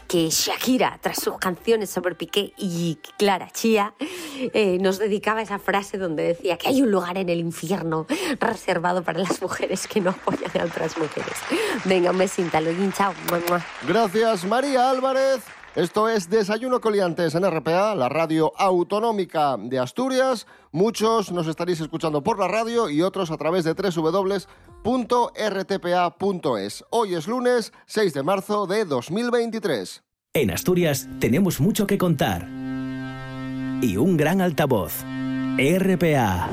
Que 0.07 0.29
Shakira, 0.29 0.99
tras 1.01 1.17
sus 1.17 1.39
canciones 1.39 1.89
sobre 1.89 2.13
Piqué 2.13 2.53
y 2.57 2.99
Clara 3.17 3.49
Chía, 3.49 3.95
eh, 4.53 4.77
nos 4.79 4.99
dedicaba 4.99 5.41
esa 5.41 5.57
frase 5.57 5.97
donde 5.97 6.21
decía 6.21 6.59
que 6.59 6.67
hay 6.67 6.83
un 6.83 6.91
lugar 6.91 7.17
en 7.17 7.29
el 7.29 7.39
infierno 7.39 8.05
reservado 8.39 9.01
para 9.03 9.17
las 9.17 9.41
mujeres 9.41 9.87
que 9.87 9.99
no 9.99 10.11
apoyan 10.11 10.51
a 10.61 10.65
otras 10.65 10.95
mujeres. 10.99 11.33
Venga, 11.85 12.11
un 12.11 12.19
besito, 12.19 12.61
luego, 12.61 12.91
chao. 12.95 13.15
Gracias, 13.87 14.45
María 14.45 14.91
Álvarez. 14.91 15.54
Esto 15.75 16.07
es 16.07 16.29
Desayuno 16.29 16.79
Coliantes 16.79 17.35
en 17.35 17.43
RPA, 17.43 17.95
la 17.95 18.07
radio 18.07 18.53
autonómica 18.55 19.57
de 19.59 19.77
Asturias. 19.77 20.47
Muchos 20.71 21.33
nos 21.33 21.47
estaréis 21.47 21.81
escuchando 21.81 22.23
por 22.23 22.39
la 22.39 22.47
radio 22.47 22.89
y 22.89 23.01
otros 23.01 23.29
a 23.29 23.35
través 23.35 23.65
de 23.65 23.73
www.rtpa.es. 23.73 24.45
Hoy 26.91 27.15
es 27.15 27.27
lunes 27.27 27.73
6 27.87 28.13
de 28.13 28.23
marzo 28.23 28.67
de 28.67 28.85
2023. 28.85 30.01
En 30.33 30.51
Asturias 30.51 31.09
tenemos 31.19 31.59
mucho 31.59 31.85
que 31.85 31.97
contar. 31.97 32.47
Y 33.81 33.97
un 33.97 34.15
gran 34.15 34.39
altavoz. 34.39 35.03
RPA. 35.57 36.47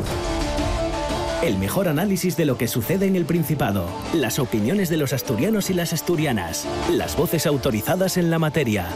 El 1.43 1.59
mejor 1.59 1.89
análisis 1.89 2.37
de 2.37 2.45
lo 2.45 2.57
que 2.57 2.69
sucede 2.69 3.07
en 3.07 3.17
el 3.17 3.25
Principado. 3.25 3.85
Las 4.15 4.39
opiniones 4.39 4.89
de 4.89 4.97
los 4.97 5.13
asturianos 5.13 5.71
y 5.71 5.75
las 5.75 5.93
asturianas. 5.93 6.69
Las 6.89 7.17
voces 7.17 7.49
autorizadas 7.49 8.17
en 8.17 8.31
la 8.31 8.39
materia. 8.39 8.87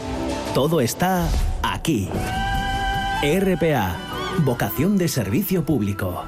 Todo 0.53 0.79
está 0.79 1.27
aquí. 1.61 2.07
RPA. 3.21 3.97
Vocación 4.45 4.97
de 4.97 5.09
servicio 5.09 5.65
público. 5.65 6.23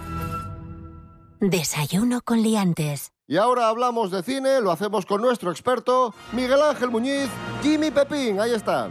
Desayuno 1.39 2.19
con 2.21 2.41
liantes. 2.41 3.13
Y 3.25 3.38
ahora 3.38 3.69
hablamos 3.69 4.12
de 4.12 4.21
cine, 4.21 4.60
lo 4.60 4.71
hacemos 4.71 5.05
con 5.05 5.21
nuestro 5.21 5.51
experto, 5.51 6.13
Miguel 6.34 6.62
Ángel 6.62 6.89
Muñiz, 6.89 7.29
Jimmy 7.63 7.91
Pepín. 7.91 8.41
Ahí 8.41 8.51
está. 8.51 8.89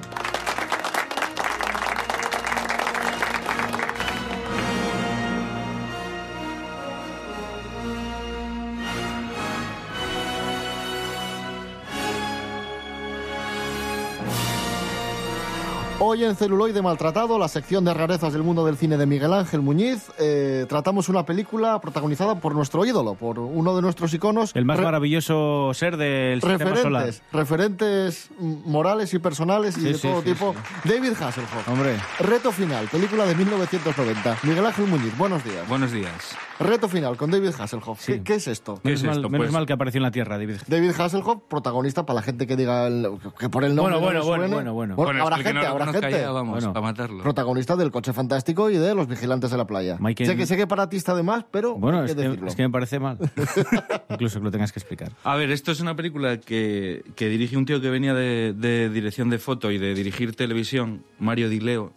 Hoy 16.10 16.24
en 16.24 16.36
Celuloide 16.36 16.80
Maltratado, 16.80 17.38
la 17.38 17.48
sección 17.48 17.84
de 17.84 17.92
rarezas 17.92 18.32
del 18.32 18.42
mundo 18.42 18.64
del 18.64 18.78
cine 18.78 18.96
de 18.96 19.04
Miguel 19.04 19.30
Ángel 19.34 19.60
Muñiz, 19.60 20.10
eh, 20.18 20.64
tratamos 20.66 21.10
una 21.10 21.26
película 21.26 21.78
protagonizada 21.82 22.36
por 22.36 22.54
nuestro 22.54 22.86
ídolo, 22.86 23.14
por 23.14 23.38
uno 23.38 23.76
de 23.76 23.82
nuestros 23.82 24.14
iconos. 24.14 24.52
El 24.56 24.64
más 24.64 24.80
maravilloso 24.80 25.70
ser 25.74 25.98
del 25.98 26.40
sistema 26.40 26.76
solar. 26.76 27.02
referentes, 27.04 27.22
referentes 27.30 28.30
mm, 28.38 28.70
morales 28.70 29.12
y 29.12 29.18
personales 29.18 29.76
y 29.76 29.80
Sí, 29.82 29.86
de 29.88 29.94
sí, 29.96 30.08
todo 30.08 30.22
sí, 30.22 30.32
tipo. 30.32 30.54
David 30.84 31.12
Hasselhoff. 31.20 31.68
Hombre. 31.68 31.96
Reto 32.20 32.52
final, 32.52 32.86
película 32.88 33.26
de 33.26 33.34
1990. 33.34 34.38
Miguel 34.44 34.64
Ángel 34.64 34.86
Muñiz, 34.86 35.14
buenos 35.18 35.44
días. 35.44 35.68
Buenos 35.68 35.92
días. 35.92 36.34
Reto 36.60 36.88
final 36.88 37.16
con 37.16 37.30
David 37.30 37.50
Hasselhoff. 37.58 38.04
¿Qué, 38.04 38.22
qué 38.22 38.34
es 38.34 38.48
esto? 38.48 38.80
Menos, 38.82 39.04
mal, 39.04 39.30
menos 39.30 39.52
mal 39.52 39.64
que 39.66 39.72
apareció 39.72 39.98
en 39.98 40.02
la 40.02 40.10
Tierra, 40.10 40.38
David. 40.38 40.56
David 40.66 40.90
Hasselhoff, 40.98 41.42
protagonista 41.48 42.04
para 42.04 42.16
la 42.16 42.22
gente 42.22 42.46
que 42.46 42.56
diga 42.56 42.86
el- 42.88 43.08
que 43.38 43.48
por 43.48 43.64
el 43.64 43.74
nombre 43.76 43.96
Bueno, 43.98 44.24
bueno, 44.24 44.24
bueno, 44.24 44.48
bueno, 44.54 44.74
bueno. 44.74 44.96
Bueno, 44.96 45.22
habrá 45.22 45.36
es 45.36 45.42
gente, 45.44 45.60
no 45.62 45.68
habrá 45.68 45.86
gente. 45.92 46.10
ya, 46.10 46.30
vamos, 46.32 46.64
Bueno. 46.64 46.78
a 46.78 46.80
matarlo. 46.82 47.22
Protagonista 47.22 47.76
del 47.76 47.90
Coche 47.92 48.12
Fantástico 48.12 48.70
y 48.70 48.76
de 48.76 48.94
Los 48.94 49.06
Vigilantes 49.06 49.50
de 49.50 49.56
la 49.56 49.66
Playa. 49.66 49.96
Michael- 50.00 50.28
Sé 50.28 50.36
que 50.36 50.46
sé 50.46 50.56
que 50.56 50.66
para 50.66 50.88
ti 50.88 50.96
está 50.96 51.14
de 51.14 51.22
más, 51.22 51.44
pero 51.50 51.76
Bueno, 51.76 52.00
hay 52.00 52.06
es 52.06 52.14
que 52.16 52.38
es 52.46 52.54
que 52.56 52.62
me 52.62 52.70
parece 52.70 52.98
mal. 52.98 53.18
Incluso 54.10 54.38
que 54.40 54.44
lo 54.44 54.50
tengas 54.50 54.72
que 54.72 54.80
explicar. 54.80 55.12
A 55.24 55.36
ver, 55.36 55.50
esto 55.50 55.70
es 55.72 55.80
una 55.80 55.94
película 55.94 56.38
que, 56.38 57.04
que 57.14 57.28
dirige 57.28 57.56
un 57.56 57.66
tío 57.66 57.80
que 57.80 57.90
venía 57.90 58.14
de, 58.14 58.52
de 58.56 58.88
dirección 58.90 59.30
de 59.30 59.38
foto 59.38 59.70
y 59.70 59.78
de 59.78 59.94
dirigir 59.94 60.34
televisión, 60.34 61.04
Mario 61.18 61.48
Di 61.48 61.60
Leo, 61.60 61.92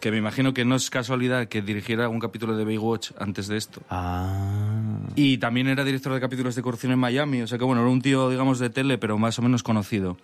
que 0.00 0.10
me 0.10 0.18
imagino 0.18 0.54
que 0.54 0.64
no 0.64 0.76
es 0.76 0.90
casualidad 0.90 1.48
que 1.48 1.62
dirigiera 1.62 2.08
un 2.08 2.20
capítulo 2.20 2.56
de 2.56 2.64
Baywatch 2.64 3.12
antes 3.18 3.48
de 3.48 3.56
esto. 3.56 3.82
Ah. 3.90 5.00
Y 5.16 5.38
también 5.38 5.68
era 5.68 5.84
director 5.84 6.12
de 6.12 6.20
capítulos 6.20 6.54
de 6.54 6.62
corrupción 6.62 6.92
en 6.92 6.98
Miami, 6.98 7.42
o 7.42 7.46
sea 7.46 7.58
que 7.58 7.64
bueno, 7.64 7.82
era 7.82 7.90
un 7.90 8.00
tío, 8.00 8.30
digamos, 8.30 8.58
de 8.58 8.70
tele, 8.70 8.98
pero 8.98 9.18
más 9.18 9.38
o 9.38 9.42
menos 9.42 9.62
conocido. 9.62 10.16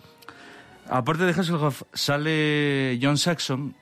Aparte 0.89 1.25
de 1.25 1.33
Hasselhoff, 1.33 1.83
sale 1.93 2.99
John 3.03 3.19
Saxon, 3.19 3.75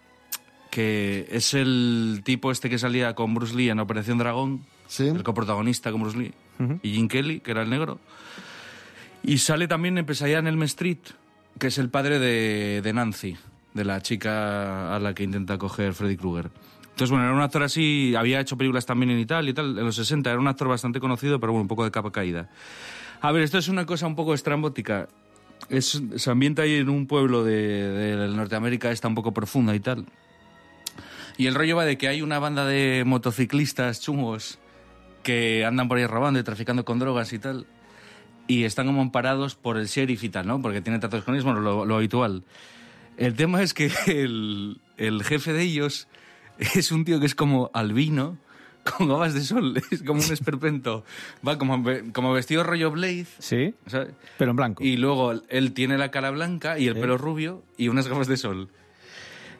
que 0.70 1.26
es 1.30 1.52
el 1.54 2.22
tipo 2.24 2.50
este 2.50 2.70
que 2.70 2.78
salía 2.78 3.14
con 3.14 3.34
Bruce 3.34 3.54
Lee 3.54 3.70
en 3.70 3.80
Operación 3.80 4.18
Dragón, 4.18 4.64
el 4.98 5.22
coprotagonista 5.22 5.90
con 5.90 6.02
Bruce 6.02 6.18
Lee, 6.18 6.32
y 6.82 6.94
Jim 6.94 7.08
Kelly, 7.08 7.40
que 7.40 7.50
era 7.50 7.62
el 7.62 7.70
negro. 7.70 7.98
Y 9.22 9.38
sale 9.38 9.68
también 9.68 9.98
en 9.98 10.06
Pesadilla 10.06 10.38
en 10.38 10.46
Elm 10.46 10.62
Street, 10.62 10.98
que 11.58 11.66
es 11.68 11.78
el 11.78 11.90
padre 11.90 12.18
de, 12.18 12.80
de 12.82 12.92
Nancy, 12.92 13.36
de 13.74 13.84
la 13.84 14.00
chica 14.00 14.94
a 14.94 14.98
la 14.98 15.14
que 15.14 15.22
intenta 15.22 15.58
coger 15.58 15.94
Freddy 15.94 16.16
Krueger. 16.16 16.50
Entonces, 16.82 17.10
bueno, 17.10 17.24
era 17.24 17.34
un 17.34 17.40
actor 17.40 17.62
así, 17.62 18.14
había 18.16 18.40
hecho 18.40 18.58
películas 18.58 18.84
también 18.84 19.10
en 19.10 19.18
Italia 19.18 19.50
y 19.50 19.54
tal, 19.54 19.78
en 19.78 19.84
los 19.84 19.96
60, 19.96 20.30
era 20.30 20.38
un 20.38 20.46
actor 20.46 20.68
bastante 20.68 21.00
conocido, 21.00 21.40
pero 21.40 21.52
bueno, 21.52 21.62
un 21.62 21.68
poco 21.68 21.84
de 21.84 21.90
capa 21.90 22.12
caída. 22.12 22.50
A 23.22 23.32
ver, 23.32 23.42
esto 23.42 23.56
es 23.56 23.68
una 23.68 23.86
cosa 23.86 24.06
un 24.06 24.14
poco 24.14 24.34
estrambótica. 24.34 25.08
Es, 25.68 26.02
se 26.16 26.30
ambienta 26.30 26.62
ahí 26.62 26.74
en 26.74 26.90
un 26.90 27.06
pueblo 27.06 27.44
de, 27.44 27.88
de 27.88 28.28
Norteamérica, 28.28 28.90
está 28.90 29.08
un 29.08 29.14
poco 29.14 29.32
profunda 29.32 29.74
y 29.74 29.80
tal. 29.80 30.06
Y 31.38 31.46
el 31.46 31.54
rollo 31.54 31.76
va 31.76 31.84
de 31.84 31.96
que 31.96 32.08
hay 32.08 32.20
una 32.20 32.38
banda 32.38 32.66
de 32.66 33.04
motociclistas 33.06 34.00
chungos 34.00 34.58
que 35.22 35.64
andan 35.64 35.88
por 35.88 35.98
ahí 35.98 36.06
robando 36.06 36.40
y 36.40 36.42
traficando 36.42 36.84
con 36.84 36.98
drogas 36.98 37.32
y 37.32 37.38
tal. 37.38 37.66
Y 38.48 38.64
están 38.64 38.86
como 38.86 39.00
amparados 39.00 39.54
por 39.54 39.78
el 39.78 39.86
sheriff 39.86 40.24
y 40.24 40.28
tal, 40.28 40.46
¿no? 40.46 40.60
Porque 40.60 40.82
tienen 40.82 41.00
tratos 41.00 41.24
con 41.24 41.34
ellos, 41.34 41.44
bueno, 41.44 41.60
lo, 41.60 41.86
lo 41.86 41.96
habitual. 41.96 42.44
El 43.16 43.34
tema 43.34 43.62
es 43.62 43.74
que 43.74 43.90
el, 44.06 44.80
el 44.96 45.22
jefe 45.22 45.52
de 45.52 45.62
ellos 45.62 46.08
es 46.74 46.92
un 46.92 47.04
tío 47.04 47.20
que 47.20 47.26
es 47.26 47.34
como 47.34 47.70
albino, 47.74 48.38
con 48.98 49.08
gafas 49.08 49.34
de 49.34 49.42
sol, 49.42 49.80
es 49.90 50.02
como 50.02 50.20
un 50.20 50.32
esperpento. 50.32 51.04
Va 51.46 51.58
como, 51.58 51.84
como 52.12 52.32
vestido 52.32 52.62
rollo 52.62 52.90
Blade. 52.90 53.26
Sí, 53.38 53.74
¿sabes? 53.86 54.14
pero 54.38 54.50
en 54.50 54.56
blanco. 54.56 54.82
Y 54.82 54.96
luego 54.96 55.32
él 55.48 55.72
tiene 55.72 55.98
la 55.98 56.10
cara 56.10 56.30
blanca 56.30 56.78
y 56.78 56.88
el 56.88 56.94
pelo 56.94 57.18
rubio 57.18 57.62
y 57.76 57.88
unas 57.88 58.08
gafas 58.08 58.28
de 58.28 58.36
sol. 58.36 58.68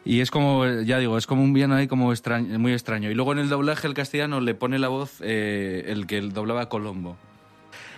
Y 0.05 0.19
es 0.19 0.31
como, 0.31 0.65
ya 0.81 0.99
digo, 0.99 1.17
es 1.17 1.27
como 1.27 1.43
un 1.43 1.53
villano 1.53 1.75
ahí 1.75 1.87
como 1.87 2.11
extraño, 2.11 2.59
muy 2.59 2.73
extraño. 2.73 3.09
Y 3.09 3.13
luego 3.13 3.31
en 3.31 3.39
el 3.39 3.47
doblaje 3.47 3.87
el 3.87 3.93
castellano 3.93 4.41
le 4.41 4.53
pone 4.53 4.77
la 4.77 4.89
voz 4.89 5.21
eh, 5.21 5.85
el 5.87 6.07
que 6.07 6.19
doblaba 6.19 6.67
Colombo. 6.67 7.17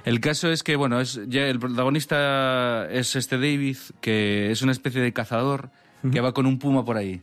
El 0.06 0.20
caso 0.20 0.52
es 0.52 0.64
que, 0.64 0.76
bueno, 0.76 1.00
es, 1.02 1.20
ya 1.28 1.48
el 1.48 1.60
protagonista 1.60 2.88
es 2.92 3.16
este 3.16 3.38
David, 3.38 3.78
que 4.02 4.52
es 4.52 4.62
una 4.62 4.72
especie 4.72 5.02
de 5.02 5.12
cazador 5.14 5.70
que 6.12 6.22
va 6.22 6.34
con 6.34 6.46
un 6.46 6.60
puma 6.60 6.86
por 6.86 6.98
ahí 6.98 7.22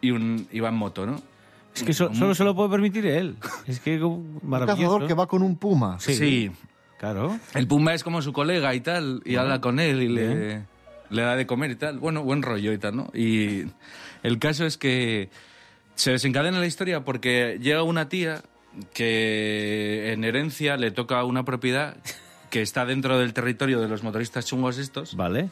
y, 0.00 0.10
un, 0.10 0.48
y 0.50 0.60
va 0.60 0.70
en 0.70 0.74
moto, 0.76 1.04
¿no? 1.04 1.20
Es 1.76 1.82
que 1.82 1.92
so- 1.92 2.14
solo 2.14 2.34
se 2.34 2.44
lo 2.44 2.54
puede 2.54 2.70
permitir 2.70 3.04
él. 3.04 3.36
Es 3.66 3.80
que 3.80 3.98
como 4.00 4.16
Un 4.16 4.40
maravilloso. 4.42 4.80
cazador 4.82 5.06
que 5.06 5.14
va 5.14 5.26
con 5.26 5.42
un 5.42 5.56
puma. 5.56 5.98
Sí. 6.00 6.50
Claro. 6.98 7.38
El 7.54 7.66
Pumba 7.66 7.92
es 7.92 8.02
como 8.02 8.22
su 8.22 8.32
colega 8.32 8.74
y 8.74 8.80
tal, 8.80 9.20
y 9.26 9.36
habla 9.36 9.60
con 9.60 9.78
él 9.78 10.00
y 10.02 10.08
le, 10.08 10.62
le 11.10 11.22
da 11.22 11.36
de 11.36 11.44
comer 11.46 11.72
y 11.72 11.76
tal. 11.76 11.98
Bueno, 11.98 12.22
buen 12.22 12.40
rollo 12.40 12.72
y 12.72 12.78
tal, 12.78 12.96
¿no? 12.96 13.10
Y 13.12 13.64
el 14.22 14.38
caso 14.38 14.64
es 14.64 14.78
que 14.78 15.28
se 15.96 16.12
desencadena 16.12 16.58
la 16.60 16.66
historia 16.66 17.04
porque 17.04 17.58
llega 17.60 17.82
una 17.82 18.08
tía 18.08 18.42
que 18.92 20.12
en 20.12 20.24
herencia 20.24 20.76
le 20.76 20.90
toca 20.90 21.24
una 21.24 21.44
propiedad 21.44 21.96
que 22.50 22.62
está 22.62 22.84
dentro 22.86 23.18
del 23.18 23.32
territorio 23.32 23.80
de 23.80 23.88
los 23.88 24.02
motoristas 24.02 24.46
chungos 24.46 24.78
estos. 24.78 25.16
Vale. 25.16 25.50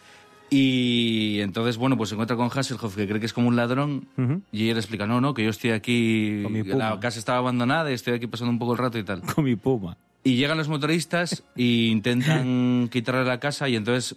Y 0.51 1.41
entonces, 1.41 1.79
bueno, 1.79 1.97
pues 1.97 2.11
se 2.11 2.15
encuentra 2.15 2.37
con 2.37 2.51
Hasselhoff, 2.55 2.95
que 2.95 3.09
cree 3.09 3.19
que 3.21 3.27
es 3.27 3.33
como 3.33 3.49
un 3.49 3.57
ladrón, 3.57 4.07
y 4.53 4.65
le 4.73 4.79
explica, 4.79 5.07
no, 5.07 5.19
no, 5.21 5.33
que 5.33 5.43
yo 5.45 5.51
estoy 5.51 5.71
aquí, 5.71 6.41
Con 6.43 6.53
mi 6.53 6.63
la 6.63 6.91
puma. 6.91 7.01
casa 7.01 7.19
estaba 7.19 7.39
abandonada 7.39 7.91
y 7.91 7.95
estoy 7.95 8.15
aquí 8.15 8.27
pasando 8.27 8.51
un 8.51 8.59
poco 8.59 8.73
el 8.73 8.79
rato 8.79 8.99
y 8.99 9.03
tal. 9.03 9.23
Con 9.35 9.45
mi 9.45 9.57
puma. 9.57 9.97
Y 10.25 10.37
llegan 10.37 10.59
los 10.59 10.69
motoristas 10.69 11.43
e 11.57 11.63
intentan 11.63 12.89
quitarle 12.93 13.25
la 13.25 13.41
casa 13.41 13.69
y 13.71 13.77
entonces 13.77 14.15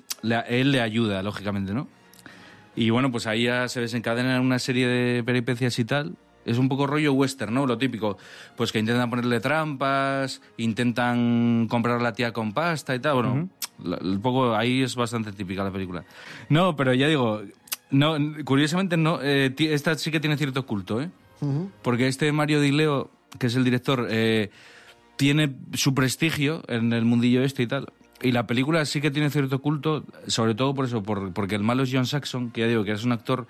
él 0.50 0.72
le 0.72 0.82
ayuda, 0.82 1.24
lógicamente, 1.24 1.74
¿no? 1.74 1.88
Y 2.76 2.90
bueno, 2.90 3.10
pues 3.12 3.26
ahí 3.28 3.44
ya 3.44 3.70
se 3.70 3.80
desencadenan 3.80 4.42
una 4.42 4.60
serie 4.60 4.88
de 4.88 5.24
peripecias 5.24 5.80
y 5.80 5.86
tal. 5.86 6.16
Es 6.46 6.58
un 6.60 6.70
poco 6.70 6.86
rollo 6.88 7.12
western, 7.14 7.54
¿no? 7.54 7.66
Lo 7.66 7.78
típico. 7.78 8.18
Pues 8.56 8.72
que 8.72 8.80
intentan 8.80 9.10
ponerle 9.10 9.40
trampas, 9.40 10.42
intentan 10.58 11.68
comprar 11.70 12.00
a 12.00 12.04
la 12.04 12.14
tía 12.14 12.32
con 12.34 12.54
pasta 12.54 12.96
y 12.96 13.00
tal. 13.00 13.16
Bueno, 13.16 13.50
la- 13.84 13.98
un 14.02 14.22
poco 14.22 14.56
ahí 14.56 14.82
es 14.84 14.96
bastante 14.96 15.32
típica 15.32 15.64
la 15.64 15.72
película. 15.72 16.04
No, 16.50 16.76
pero 16.76 16.94
ya 16.94 17.08
digo, 17.08 17.42
no, 17.92 18.16
curiosamente 18.46 18.96
no, 18.98 19.20
eh, 19.22 19.54
esta 19.58 19.96
sí 19.96 20.12
que 20.12 20.20
tiene 20.20 20.38
cierto 20.38 20.66
culto, 20.66 21.02
¿eh? 21.02 21.10
Porque 21.82 22.08
este 22.08 22.32
Mario 22.32 22.62
Di 22.62 22.72
Leo, 22.72 23.10
que 23.40 23.48
es 23.48 23.56
el 23.56 23.64
director, 23.64 24.08
eh, 24.10 24.50
tiene 25.18 25.56
su 25.74 25.94
prestigio 25.94 26.64
en 26.68 26.94
el 26.94 27.06
mundillo 27.06 27.44
este 27.44 27.64
y 27.64 27.68
tal. 27.68 27.88
Y 28.22 28.32
la 28.32 28.48
película 28.48 28.84
sí 28.86 29.02
que 29.02 29.12
tiene 29.12 29.30
cierto 29.30 29.60
culto, 29.62 30.06
sobre 30.28 30.56
todo 30.56 30.74
por 30.74 30.86
eso, 30.86 31.04
por- 31.04 31.34
porque 31.34 31.56
el 31.56 31.64
malo 31.64 31.84
es 31.84 31.90
John 31.92 32.06
Saxon, 32.06 32.50
que 32.52 32.62
ya 32.62 32.68
digo 32.68 32.84
que 32.84 32.92
es 32.94 33.04
un 33.04 33.12
actor 33.12 33.46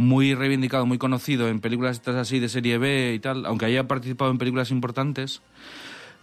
muy 0.00 0.34
reivindicado, 0.34 0.86
muy 0.86 0.96
conocido 0.98 1.48
en 1.48 1.60
películas 1.60 1.96
estas 1.96 2.16
así 2.16 2.38
de 2.40 2.48
serie 2.48 2.78
B 2.78 3.12
y 3.14 3.18
tal, 3.20 3.44
aunque 3.44 3.66
haya 3.66 3.86
participado 3.86 4.30
en 4.30 4.38
películas 4.38 4.70
importantes. 4.70 5.42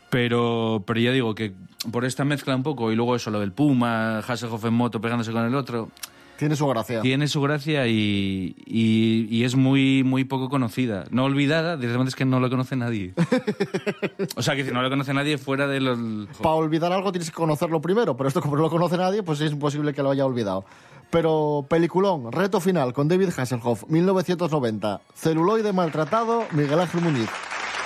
Pero, 0.10 0.84
pero 0.88 1.00
ya 1.00 1.12
digo 1.12 1.36
que 1.36 1.52
por 1.92 2.06
esta 2.06 2.24
mezcla 2.26 2.56
un 2.56 2.64
poco, 2.64 2.92
y 2.92 2.96
luego 2.96 3.16
eso, 3.16 3.30
lo 3.30 3.40
del 3.40 3.52
Puma, 3.52 4.20
Hasselhoff 4.20 4.64
en 4.66 4.74
moto 4.74 5.02
pegándose 5.02 5.32
con 5.34 5.44
el 5.46 5.54
otro, 5.54 5.90
Tiene 6.38 6.56
su 6.56 6.66
gracia. 6.68 7.02
tiene 7.02 7.28
su 7.28 7.42
gracia 7.42 7.88
y, 7.88 8.56
y- 8.66 9.28
y 9.30 9.44
es 9.44 9.56
muy, 9.56 10.04
muy 10.06 10.24
poco 10.24 10.48
conocida. 10.50 11.04
No 11.12 11.26
olvidada, 11.26 11.76
directamente 11.76 12.10
es 12.10 12.16
que 12.16 12.24
no 12.26 12.40
lo 12.40 12.50
conoce 12.50 12.78
nadie. 12.78 13.14
o 14.38 14.42
sea, 14.42 14.56
que 14.56 14.64
si 14.64 14.72
no 14.72 14.82
lo 14.82 14.90
conoce 14.90 15.14
nadie 15.14 15.38
fuera 15.38 15.68
de 15.68 15.82
los... 15.82 16.00
Para 16.42 16.56
olvidar 16.56 16.94
algo 16.94 17.12
tienes 17.12 17.30
que 17.30 17.36
conocerlo 17.36 17.82
primero, 17.82 18.16
pero 18.16 18.30
esto 18.30 18.42
como 18.42 18.56
no 18.56 18.62
lo 18.64 18.70
conoce 18.70 18.96
nadie, 18.98 19.24
pues 19.24 19.42
es 19.42 19.52
imposible 19.52 19.94
que 19.94 20.02
lo 20.04 20.10
haya 20.12 20.26
olvidado. 20.26 20.64
Pero 21.10 21.66
peliculón, 21.70 22.32
reto 22.32 22.60
final 22.60 22.94
con 22.94 23.08
David 23.08 23.30
Hasselhoff, 23.38 23.84
1990. 23.88 25.02
Celuloide 25.16 25.74
maltratado, 25.74 26.46
Miguel 26.52 26.80
Ángel 26.80 27.02
Muñiz. 27.02 27.30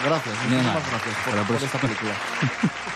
Gracias, 0.03 0.35
muchísimas 0.43 0.89
gracias 0.89 1.15
por, 1.25 1.55
por 1.55 1.63
esta 1.63 1.77
película. 1.79 2.11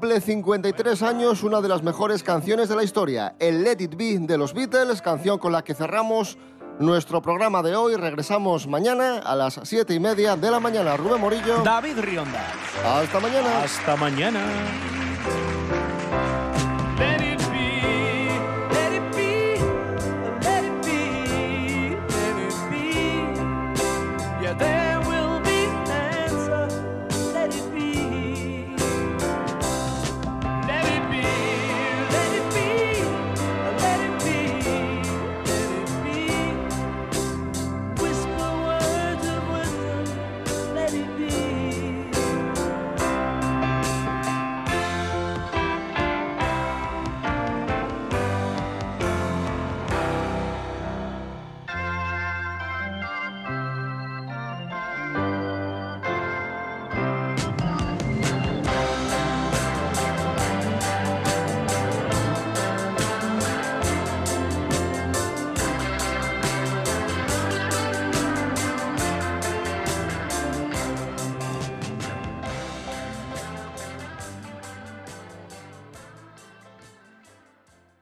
cumple 0.00 0.18
53 0.22 1.02
años 1.02 1.42
una 1.42 1.60
de 1.60 1.68
las 1.68 1.82
mejores 1.82 2.22
canciones 2.22 2.70
de 2.70 2.76
la 2.76 2.82
historia, 2.82 3.34
el 3.38 3.62
Let 3.62 3.76
It 3.80 3.96
Be 3.96 4.18
de 4.20 4.38
los 4.38 4.54
Beatles, 4.54 5.02
canción 5.02 5.38
con 5.38 5.52
la 5.52 5.62
que 5.62 5.74
cerramos 5.74 6.38
nuestro 6.78 7.20
programa 7.20 7.62
de 7.62 7.76
hoy. 7.76 7.96
Regresamos 7.96 8.66
mañana 8.66 9.18
a 9.18 9.36
las 9.36 9.60
7 9.62 9.92
y 9.92 10.00
media 10.00 10.36
de 10.36 10.50
la 10.50 10.58
mañana. 10.58 10.96
Rubén 10.96 11.20
Morillo. 11.20 11.62
David 11.62 11.98
Rionda. 11.98 12.46
Hasta 12.82 13.20
mañana. 13.20 13.62
Hasta 13.62 13.96
mañana. 13.96 14.40